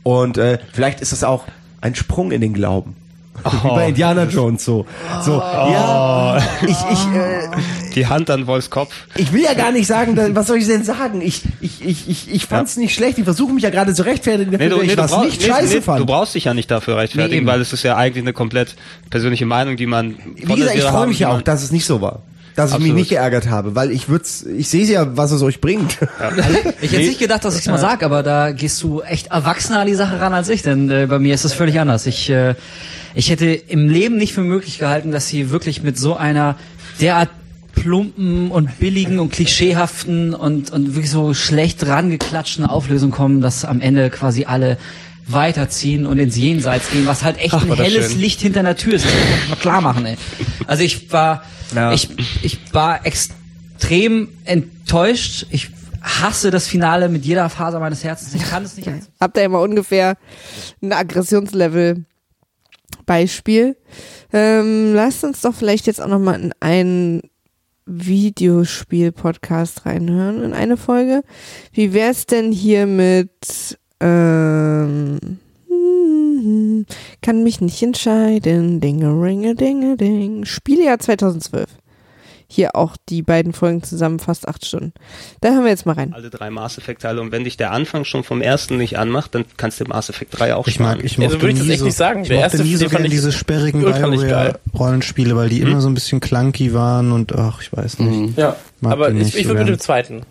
Und 0.02 0.38
äh, 0.38 0.58
vielleicht 0.72 1.00
ist 1.00 1.12
das 1.12 1.24
auch 1.24 1.44
ein 1.80 1.94
Sprung 1.94 2.30
in 2.30 2.40
den 2.40 2.54
Glauben. 2.54 2.96
Oh. 3.44 3.50
Wie 3.62 3.68
bei 3.68 3.88
Indiana 3.88 4.24
Jones 4.24 4.64
so. 4.64 4.86
So, 5.22 5.36
oh. 5.36 5.70
ja, 5.72 6.38
ich, 6.62 6.70
ich, 6.70 7.06
äh, 7.14 7.92
Die 7.94 8.06
Hand 8.06 8.30
an 8.30 8.46
Wolfs 8.46 8.70
Kopf. 8.70 8.92
Ich 9.16 9.32
will 9.32 9.42
ja 9.42 9.54
gar 9.54 9.72
nicht 9.72 9.86
sagen, 9.86 10.16
was 10.34 10.46
soll 10.46 10.58
ich 10.58 10.66
denn 10.66 10.84
sagen? 10.84 11.20
Ich, 11.20 11.42
ich, 11.60 11.84
ich, 11.84 12.08
ich, 12.08 12.32
ich 12.32 12.46
fand's 12.46 12.76
ja. 12.76 12.82
nicht 12.82 12.94
schlecht. 12.94 13.18
Ich 13.18 13.24
versuche 13.24 13.52
mich 13.52 13.62
ja 13.62 13.70
gerade 13.70 13.94
zu 13.94 14.04
rechtfertigen, 14.04 14.52
dafür, 14.52 14.66
nee, 14.66 14.74
du, 14.74 14.82
nee, 14.82 14.92
ich 14.92 14.98
was 14.98 15.10
brauch, 15.10 15.24
nicht 15.24 15.40
nee, 15.40 15.48
scheiße 15.48 15.74
nee, 15.76 15.80
fand. 15.80 16.00
Du 16.00 16.06
brauchst 16.06 16.34
dich 16.34 16.44
ja 16.44 16.54
nicht 16.54 16.70
dafür 16.70 16.96
rechtfertigen, 16.96 17.46
weil 17.46 17.60
es 17.60 17.72
ist 17.72 17.82
ja 17.82 17.96
eigentlich 17.96 18.24
eine 18.24 18.32
komplett 18.32 18.76
persönliche 19.10 19.46
Meinung, 19.46 19.76
die 19.76 19.86
man. 19.86 20.16
Wie 20.36 20.54
gesagt, 20.54 20.76
ich 20.76 20.84
freue 20.84 21.06
mich 21.06 21.18
ja 21.18 21.30
auch, 21.30 21.42
dass 21.42 21.62
es 21.62 21.72
nicht 21.72 21.86
so 21.86 22.00
war 22.00 22.22
dass 22.60 22.72
Absolut. 22.72 22.86
ich 22.86 22.92
mich 22.92 23.00
nicht 23.02 23.08
geärgert 23.10 23.48
habe, 23.48 23.74
weil 23.74 23.90
ich 23.90 24.08
würd's, 24.08 24.42
ich 24.44 24.68
sehe 24.68 24.84
ja, 24.84 25.16
was 25.16 25.32
es 25.32 25.42
euch 25.42 25.60
bringt. 25.60 25.98
Ja. 26.00 26.30
Also, 26.40 26.58
ich 26.80 26.92
hätte 26.92 27.06
nicht 27.06 27.18
gedacht, 27.18 27.44
dass 27.44 27.54
ich 27.54 27.60
es 27.62 27.66
mal 27.66 27.78
sag, 27.78 28.02
aber 28.02 28.22
da 28.22 28.52
gehst 28.52 28.82
du 28.82 29.00
echt 29.02 29.28
erwachsener 29.28 29.80
an 29.80 29.86
die 29.86 29.94
Sache 29.94 30.20
ran 30.20 30.32
als 30.32 30.48
ich, 30.48 30.62
denn 30.62 30.90
äh, 30.90 31.06
bei 31.08 31.18
mir 31.18 31.34
ist 31.34 31.44
es 31.44 31.52
völlig 31.52 31.78
anders. 31.80 32.06
Ich, 32.06 32.30
äh, 32.30 32.54
ich 33.14 33.30
hätte 33.30 33.46
im 33.46 33.88
Leben 33.88 34.16
nicht 34.16 34.32
für 34.32 34.42
möglich 34.42 34.78
gehalten, 34.78 35.10
dass 35.10 35.28
sie 35.28 35.50
wirklich 35.50 35.82
mit 35.82 35.98
so 35.98 36.16
einer 36.16 36.56
derart 37.00 37.30
plumpen 37.74 38.50
und 38.50 38.78
billigen 38.78 39.18
und 39.18 39.32
klischeehaften 39.32 40.34
und, 40.34 40.70
und 40.70 40.94
wirklich 40.94 41.10
so 41.10 41.34
schlecht 41.34 41.86
rangeklatschten 41.86 42.64
Auflösung 42.64 43.10
kommen, 43.10 43.40
dass 43.40 43.64
am 43.64 43.80
Ende 43.80 44.10
quasi 44.10 44.44
alle 44.44 44.76
weiterziehen 45.32 46.06
und 46.06 46.18
ins 46.18 46.36
Jenseits 46.36 46.90
gehen, 46.90 47.06
was 47.06 47.22
halt 47.22 47.38
echt 47.38 47.54
Ach, 47.54 47.62
ein 47.62 47.74
helles 47.74 48.12
schön. 48.12 48.20
Licht 48.20 48.40
hinter 48.40 48.62
der 48.62 48.76
Tür 48.76 48.94
ist. 48.94 49.04
Das 49.04 49.12
muss 49.12 49.22
man 49.22 49.48
mal 49.50 49.56
klar 49.56 49.80
machen, 49.80 50.06
ey. 50.06 50.16
Also 50.66 50.82
ich 50.82 51.12
war, 51.12 51.44
ja. 51.74 51.92
ich, 51.92 52.08
ich 52.42 52.58
war 52.72 53.06
extrem 53.06 54.28
enttäuscht. 54.44 55.46
Ich 55.50 55.70
hasse 56.02 56.50
das 56.50 56.66
Finale 56.66 57.08
mit 57.08 57.24
jeder 57.24 57.48
Faser 57.48 57.80
meines 57.80 58.04
Herzens. 58.04 58.34
Ich 58.34 58.48
kann 58.48 58.64
es 58.64 58.76
nicht. 58.76 58.88
Habt 59.20 59.36
ihr 59.36 59.44
immer 59.44 59.60
ungefähr 59.60 60.16
ein 60.82 60.92
Aggressionslevel 60.92 62.04
Beispiel? 63.06 63.76
Ähm, 64.32 64.94
lasst 64.94 65.24
uns 65.24 65.40
doch 65.40 65.54
vielleicht 65.54 65.86
jetzt 65.86 66.00
auch 66.00 66.08
noch 66.08 66.18
mal 66.18 66.40
in 66.40 66.52
einen 66.60 67.22
Videospiel-Podcast 67.86 69.84
reinhören, 69.84 70.42
in 70.44 70.52
eine 70.54 70.76
Folge. 70.76 71.22
Wie 71.72 71.92
wär's 71.92 72.26
denn 72.26 72.52
hier 72.52 72.86
mit 72.86 73.78
ähm, 74.00 75.18
kann 77.22 77.42
mich 77.42 77.60
nicht 77.60 77.82
entscheiden. 77.82 78.80
Dinge, 78.80 79.08
ringe, 79.08 79.54
dinge, 79.54 79.96
ding. 79.96 80.44
Spieljahr 80.44 80.98
2012. 80.98 81.66
Hier 82.52 82.74
auch 82.74 82.96
die 83.08 83.22
beiden 83.22 83.52
Folgen 83.52 83.84
zusammen 83.84 84.18
fast 84.18 84.48
acht 84.48 84.66
Stunden. 84.66 84.92
Da 85.40 85.52
hören 85.52 85.62
wir 85.62 85.70
jetzt 85.70 85.86
mal 85.86 85.92
rein. 85.92 86.12
Alle 86.12 86.30
drei 86.30 86.50
Mass 86.50 86.78
Effect 86.78 87.02
Teile 87.02 87.20
und 87.20 87.30
wenn 87.30 87.44
dich 87.44 87.56
der 87.56 87.70
Anfang 87.70 88.04
schon 88.04 88.24
vom 88.24 88.42
ersten 88.42 88.76
nicht 88.76 88.98
anmacht, 88.98 89.36
dann 89.36 89.44
kannst 89.56 89.78
du 89.78 89.84
Mass 89.84 90.10
Effect 90.10 90.36
3 90.36 90.56
auch 90.56 90.66
ich 90.66 90.80
mag, 90.80 91.04
ich 91.04 91.16
mochte 91.16 91.34
also 91.34 91.42
würde 91.42 91.52
ich 91.52 91.60
das 91.60 91.68
echt 91.68 91.78
so, 91.78 91.84
nicht 91.84 91.96
sagen. 91.96 92.22
Ich 92.22 92.28
der 92.28 92.40
erste 92.40 92.64
nie 92.64 92.74
so 92.74 92.88
gerne 92.88 93.08
diese 93.08 93.30
sperrigen 93.30 93.84
Rollenspiele, 94.76 95.36
weil 95.36 95.48
die 95.48 95.60
hm? 95.60 95.68
immer 95.68 95.80
so 95.80 95.88
ein 95.88 95.94
bisschen 95.94 96.18
clunky 96.18 96.74
waren 96.74 97.12
und 97.12 97.36
ach, 97.36 97.62
ich 97.62 97.72
weiß 97.72 98.00
nicht. 98.00 98.18
Mhm. 98.18 98.34
Ja, 98.36 98.56
aber 98.82 99.12
ich, 99.12 99.36
ich 99.36 99.46
würde 99.46 99.60
mit 99.60 99.68
dem 99.68 99.78
zweiten 99.78 100.22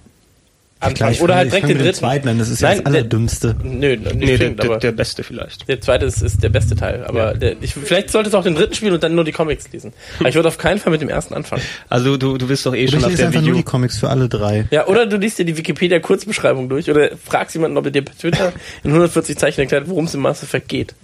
anfangen. 0.80 1.20
Oder 1.20 1.36
halt 1.36 1.52
direkt 1.52 1.70
den 1.70 1.78
dritten. 1.78 1.94
zweiten 1.94 2.28
an, 2.28 2.40
das 2.40 2.50
ist 2.50 2.62
Nein, 2.62 2.78
ja 2.78 2.84
das 2.84 2.94
Allerdümmste. 2.94 3.56
Nö, 3.64 3.96
nicht 3.98 4.16
nee, 4.16 4.36
stimmt, 4.36 4.64
der, 4.64 4.78
der, 4.78 4.92
beste 4.92 5.24
vielleicht. 5.24 5.68
Der 5.68 5.82
zweite 5.82 6.06
ist, 6.06 6.22
ist 6.22 6.42
der 6.42 6.50
beste 6.50 6.76
Teil. 6.76 7.04
Aber 7.06 7.34
ja. 7.34 7.34
der, 7.34 7.56
ich, 7.62 7.74
vielleicht 7.74 8.10
solltest 8.10 8.34
du 8.34 8.38
auch 8.38 8.44
den 8.44 8.56
dritten 8.56 8.74
spielen 8.74 8.94
und 8.94 9.04
dann 9.04 9.16
nur 9.16 9.24
die 9.24 9.32
Comics 9.32 9.72
lesen. 9.72 9.94
Aber 10.20 10.30
ich 10.30 10.36
würde 10.36 10.48
auf 10.48 10.58
keinen 10.58 10.80
Fall 10.80 10.92
mit 10.92 11.02
dem 11.02 11.10
ersten 11.10 11.34
anfangen. 11.34 11.62
Also 11.90 12.18
du, 12.18 12.38
du 12.38 12.48
bist 12.48 12.66
doch 12.66 12.74
eh 12.74 12.84
oder 12.84 13.00
schon 13.00 13.06
auf 13.06 13.16
der 13.16 13.28
einfach 13.28 13.42
Video. 13.42 13.54
nur 13.54 13.62
die 13.62 13.66
Comics 13.66 13.98
für 13.98 14.10
alle 14.10 14.30
drei. 14.30 14.68
Ja, 14.72 14.88
oder 14.88 15.06
du 15.06 15.18
liest 15.18 15.40
dir 15.40 15.46
die 15.46 15.58
Wikipedia-Kurzbeschreibung 15.58 16.70
durch 16.70 16.90
oder 16.90 17.12
fragst 17.18 17.56
jemanden, 17.56 17.78
ob 17.78 17.86
er 17.86 17.92
dir 17.92 18.04
per 18.04 18.18
Twitter 18.18 18.54
in 18.84 18.92
140 18.92 19.38
Zeichen 19.38 19.62
erklärt, 19.62 19.90
worum 19.90 20.06
es 20.06 20.14
im 20.14 20.22
Mass 20.22 20.44
Effect 20.44 20.70
geht. 20.70 20.96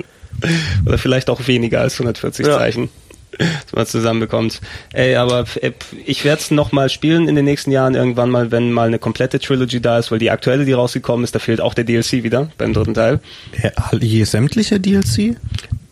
Oder 0.85 0.97
vielleicht 0.97 1.29
auch 1.29 1.47
weniger 1.47 1.81
als 1.81 1.93
140 1.93 2.45
ja. 2.45 2.57
Zeichen 2.57 2.89
dass 3.37 3.73
man 3.73 3.85
zusammenbekommt. 3.85 4.61
Ey, 4.93 5.15
aber 5.15 5.45
äh, 5.61 5.71
ich 6.05 6.25
werde 6.25 6.41
es 6.41 6.51
nochmal 6.51 6.89
spielen 6.89 7.27
in 7.27 7.35
den 7.35 7.45
nächsten 7.45 7.71
Jahren 7.71 7.95
irgendwann 7.95 8.29
mal, 8.29 8.51
wenn 8.51 8.71
mal 8.71 8.87
eine 8.87 8.99
komplette 8.99 9.39
Trilogy 9.39 9.81
da 9.81 9.99
ist, 9.99 10.11
weil 10.11 10.19
die 10.19 10.31
aktuelle, 10.31 10.65
die 10.65 10.73
rausgekommen 10.73 11.23
ist, 11.23 11.35
da 11.35 11.39
fehlt 11.39 11.61
auch 11.61 11.73
der 11.73 11.83
DLC 11.83 12.23
wieder 12.23 12.49
beim 12.57 12.73
dritten 12.73 12.93
Teil. 12.93 13.19
Hier 14.01 14.25
sämtliche 14.25 14.79
DLC? 14.79 15.35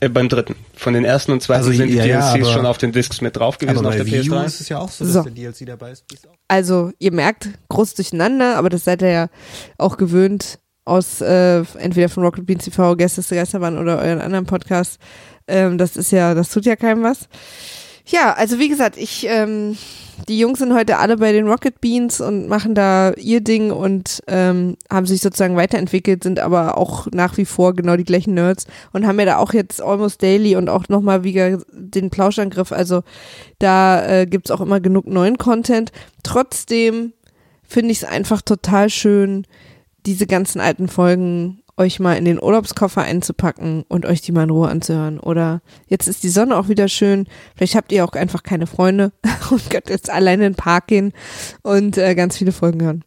Äh, 0.04 0.10
beim 0.10 0.28
dritten. 0.28 0.56
Von 0.76 0.94
den 0.94 1.06
ersten 1.06 1.32
und 1.32 1.42
zweiten 1.42 1.66
also, 1.66 1.72
sind 1.72 1.90
die 1.90 1.96
ja, 1.96 2.04
DLCs 2.04 2.48
ja, 2.48 2.54
schon 2.54 2.66
auf 2.66 2.78
den 2.78 2.92
Discs 2.92 3.22
mit 3.22 3.38
drauf 3.38 3.58
gewesen 3.58 3.86
auf 3.86 3.96
der 3.96 4.06
PS3. 4.06 4.46
ist 4.46 4.62
es 4.62 4.70
ja 4.70 4.80
auch 4.80 4.90
so, 4.90 5.06
dass 5.06 5.14
so. 5.14 5.24
der 5.24 5.32
DLC 5.32 5.66
dabei 5.66 5.92
ist. 5.92 6.04
Also, 6.50 6.92
ihr 7.00 7.14
merkt, 7.14 7.50
groß 7.70 7.94
durcheinander, 7.94 8.58
aber 8.58 8.70
das 8.70 8.84
seid 8.84 9.02
ihr 9.02 9.10
ja 9.10 9.30
auch 9.78 9.96
gewöhnt 9.98 10.60
aus 10.86 11.22
äh, 11.22 11.64
entweder 11.78 12.10
von 12.10 12.24
Rocket 12.24 12.46
Beans 12.46 12.66
TV, 12.66 12.96
Gäste 12.96 13.22
der 13.22 13.38
Geisterbahn 13.40 13.78
oder 13.78 14.00
euren 14.00 14.20
anderen 14.20 14.46
Podcast. 14.46 15.00
Ähm, 15.48 15.78
das 15.78 15.98
ist 15.98 16.12
ja, 16.12 16.34
das 16.34 16.50
tut 16.50 16.66
ja 16.66 16.76
keinem 16.76 17.04
was. 17.04 17.28
Ja, 18.06 18.34
also 18.34 18.60
wie 18.60 18.68
gesagt, 18.68 18.98
ich, 18.98 19.26
ähm, 19.30 19.78
die 20.28 20.38
Jungs 20.38 20.60
sind 20.60 20.74
heute 20.74 20.98
alle 20.98 21.18
bei 21.18 21.32
den 21.32 21.48
Rocket 21.48 21.80
Beans 21.80 22.20
und 22.20 22.48
machen 22.48 22.76
da 22.76 23.14
ihr 23.14 23.42
Ding 23.42 23.72
und 23.72 24.22
ähm, 24.28 24.78
haben 24.92 25.06
sich 25.06 25.22
sozusagen 25.22 25.56
weiterentwickelt, 25.56 26.24
sind 26.24 26.40
aber 26.40 26.78
auch 26.78 27.08
nach 27.12 27.38
wie 27.38 27.46
vor 27.46 27.74
genau 27.74 27.96
die 27.96 28.04
gleichen 28.04 28.34
Nerds 28.34 28.68
und 28.92 29.08
haben 29.08 29.20
ja 29.20 29.26
da 29.26 29.38
auch 29.38 29.54
jetzt 29.54 29.82
Almost 29.82 30.22
Daily 30.22 30.56
und 30.56 30.70
auch 30.70 30.90
nochmal 30.90 31.24
wieder 31.24 31.60
den 31.72 32.10
Plauschangriff. 32.10 32.72
Also 32.72 33.04
da 33.60 34.06
äh, 34.06 34.26
gibt's 34.26 34.52
auch 34.52 34.62
immer 34.62 34.82
genug 34.82 35.08
neuen 35.08 35.38
Content. 35.38 35.92
Trotzdem 36.24 37.14
finde 37.64 37.92
ich 37.92 38.00
es 38.00 38.10
einfach 38.10 38.42
total 38.42 38.90
schön, 38.90 39.48
diese 40.06 40.28
ganzen 40.28 40.60
alten 40.60 40.90
Folgen 40.90 41.63
euch 41.78 42.00
mal 42.00 42.18
in 42.18 42.26
den 42.26 42.42
Urlaubskoffer 42.42 43.02
einzupacken 43.02 43.84
und 43.88 44.06
euch 44.06 44.22
die 44.22 44.32
mal 44.32 44.44
in 44.44 44.50
Ruhe 44.50 44.70
anzuhören. 44.70 45.20
Oder 45.20 45.62
jetzt 45.88 46.08
ist 46.08 46.24
die 46.24 46.30
Sonne 46.30 46.58
auch 46.58 46.68
wieder 46.68 46.88
schön. 46.88 47.28
Vielleicht 47.56 47.76
habt 47.76 47.92
ihr 47.92 48.06
auch 48.06 48.14
einfach 48.14 48.44
keine 48.44 48.68
Freunde 48.68 49.12
und 49.50 49.70
könnt 49.70 49.90
jetzt 49.90 50.10
alleine 50.10 50.46
in 50.46 50.54
den 50.54 50.58
Park 50.58 50.88
gehen 50.88 51.14
und 51.64 51.98
äh, 51.98 52.16
ganz 52.16 52.38
viele 52.38 52.52
Folgen 52.52 52.84
hören. 52.84 53.04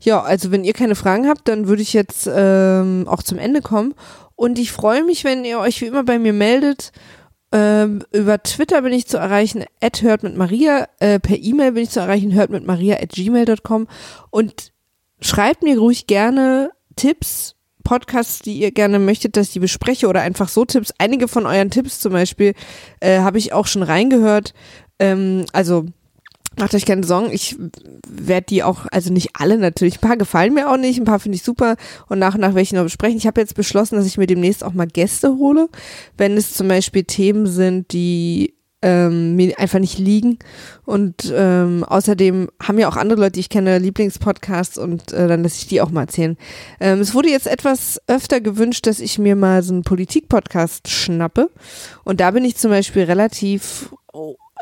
Ja, 0.00 0.20
also 0.20 0.50
wenn 0.50 0.64
ihr 0.64 0.72
keine 0.72 0.94
Fragen 0.94 1.28
habt, 1.28 1.48
dann 1.48 1.68
würde 1.68 1.82
ich 1.82 1.92
jetzt 1.92 2.28
ähm, 2.32 3.06
auch 3.08 3.22
zum 3.22 3.38
Ende 3.38 3.62
kommen. 3.62 3.94
Und 4.34 4.58
ich 4.58 4.72
freue 4.72 5.04
mich, 5.04 5.24
wenn 5.24 5.44
ihr 5.44 5.58
euch 5.60 5.80
wie 5.80 5.86
immer 5.86 6.02
bei 6.04 6.18
mir 6.18 6.32
meldet. 6.32 6.92
Ähm, 7.52 8.02
über 8.12 8.42
Twitter 8.42 8.82
bin 8.82 8.92
ich 8.92 9.06
zu 9.06 9.18
erreichen, 9.18 9.64
at 9.80 10.02
hört 10.02 10.22
mit 10.22 10.36
Maria. 10.36 10.88
Äh, 10.98 11.20
per 11.20 11.38
E-Mail 11.38 11.72
bin 11.72 11.84
ich 11.84 11.90
zu 11.90 12.00
erreichen, 12.00 12.34
hört 12.34 12.50
mit 12.50 12.66
Maria 12.66 12.96
at 12.96 13.10
gmail.com. 13.10 13.86
Und 14.30 14.72
schreibt 15.20 15.62
mir 15.62 15.78
ruhig 15.78 16.06
gerne 16.06 16.70
Tipps, 16.96 17.54
Podcasts, 17.82 18.40
die 18.40 18.58
ihr 18.58 18.70
gerne 18.72 18.98
möchtet, 18.98 19.36
dass 19.36 19.48
ich 19.48 19.52
die 19.52 19.60
bespreche 19.60 20.08
oder 20.08 20.20
einfach 20.20 20.48
so 20.48 20.64
Tipps. 20.64 20.92
Einige 20.98 21.28
von 21.28 21.46
euren 21.46 21.70
Tipps 21.70 22.00
zum 22.00 22.12
Beispiel 22.12 22.54
äh, 23.00 23.20
habe 23.20 23.38
ich 23.38 23.52
auch 23.52 23.66
schon 23.66 23.82
reingehört. 23.82 24.54
Ähm, 24.98 25.46
also 25.52 25.86
Macht 26.58 26.74
euch 26.74 26.84
keine 26.84 27.04
Sorgen, 27.04 27.32
ich 27.32 27.56
werde 28.06 28.46
die 28.48 28.62
auch, 28.62 28.86
also 28.90 29.10
nicht 29.10 29.30
alle 29.34 29.56
natürlich, 29.56 29.96
ein 29.96 30.06
paar 30.06 30.18
gefallen 30.18 30.52
mir 30.52 30.70
auch 30.70 30.76
nicht, 30.76 30.98
ein 30.98 31.04
paar 31.04 31.18
finde 31.18 31.36
ich 31.36 31.42
super 31.42 31.76
und 32.08 32.18
nach 32.18 32.34
und 32.34 32.40
nach 32.40 32.50
werde 32.50 32.60
ich 32.60 32.72
noch 32.72 32.82
besprechen. 32.82 33.16
Ich 33.16 33.26
habe 33.26 33.40
jetzt 33.40 33.54
beschlossen, 33.54 33.96
dass 33.96 34.06
ich 34.06 34.18
mir 34.18 34.26
demnächst 34.26 34.62
auch 34.62 34.74
mal 34.74 34.86
Gäste 34.86 35.36
hole, 35.36 35.68
wenn 36.18 36.36
es 36.36 36.52
zum 36.52 36.68
Beispiel 36.68 37.04
Themen 37.04 37.46
sind, 37.46 37.92
die 37.92 38.54
ähm, 38.82 39.36
mir 39.36 39.58
einfach 39.58 39.78
nicht 39.78 39.98
liegen. 39.98 40.38
Und 40.84 41.32
ähm, 41.34 41.84
außerdem 41.84 42.48
haben 42.62 42.78
ja 42.78 42.88
auch 42.88 42.96
andere 42.96 43.20
Leute, 43.20 43.32
die 43.32 43.40
ich 43.40 43.48
kenne, 43.48 43.78
Lieblingspodcasts 43.78 44.78
und 44.78 45.12
äh, 45.12 45.28
dann 45.28 45.42
lasse 45.42 45.58
ich 45.58 45.68
die 45.68 45.80
auch 45.80 45.90
mal 45.90 46.02
erzählen. 46.02 46.36
Ähm, 46.80 47.00
es 47.00 47.14
wurde 47.14 47.30
jetzt 47.30 47.46
etwas 47.46 48.00
öfter 48.08 48.40
gewünscht, 48.40 48.86
dass 48.86 49.00
ich 49.00 49.18
mir 49.18 49.36
mal 49.36 49.62
so 49.62 49.72
einen 49.72 49.84
Politik-Podcast 49.84 50.88
schnappe. 50.88 51.50
Und 52.04 52.20
da 52.20 52.32
bin 52.32 52.44
ich 52.44 52.56
zum 52.56 52.70
Beispiel 52.70 53.04
relativ 53.04 53.90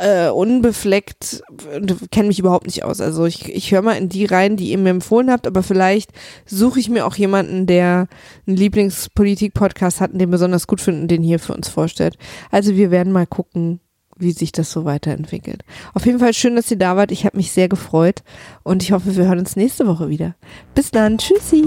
äh, 0.01 0.31
unbefleckt 0.31 1.43
und 1.77 2.11
kenne 2.11 2.29
mich 2.29 2.39
überhaupt 2.39 2.67
nicht 2.67 2.85
aus. 2.85 3.01
Also 3.01 3.27
ich, 3.27 3.55
ich 3.55 3.71
höre 3.71 3.83
mal 3.83 3.99
in 3.99 4.09
die 4.09 4.25
rein, 4.25 4.57
die 4.57 4.71
ihr 4.71 4.79
mir 4.79 4.91
empfohlen 4.91 5.31
habt, 5.31 5.47
aber 5.47 5.63
vielleicht 5.63 6.11
suche 6.47 6.81
ich 6.81 6.89
mir 6.89 7.07
auch 7.07 7.17
jemanden, 7.17 7.67
der 7.67 8.09
einen 8.47 8.57
Lieblingspolitik-Podcast 8.57 10.01
hat 10.01 10.13
und 10.13 10.19
den 10.19 10.31
besonders 10.31 10.67
gut 10.67 10.81
finden, 10.81 11.07
den 11.07 11.23
hier 11.23 11.39
für 11.39 11.55
uns 11.55 11.69
vorstellt. 11.69 12.17
Also 12.51 12.77
wir 12.77 12.91
werden 12.91 13.13
mal 13.13 13.27
gucken, 13.27 13.81
wie 14.21 14.33
sich 14.33 14.53
das 14.53 14.71
so 14.71 14.85
weiterentwickelt. 14.85 15.65
Auf 15.95 16.07
jeden 16.07 16.19
Fall 16.19 16.35
schön, 16.35 16.57
dass 16.57 16.71
ihr 16.71 16.79
da 16.79 16.97
wart. 16.97 17.11
Ich 17.13 17.25
habe 17.25 17.37
mich 17.37 17.53
sehr 17.53 17.69
gefreut 17.69 18.23
und 18.63 18.83
ich 18.83 18.93
hoffe, 18.93 19.17
wir 19.17 19.27
hören 19.27 19.39
uns 19.39 19.57
nächste 19.57 19.87
Woche 19.87 20.09
wieder. 20.09 20.35
Bis 20.75 20.91
dann. 20.91 21.19
Tschüssi. 21.19 21.65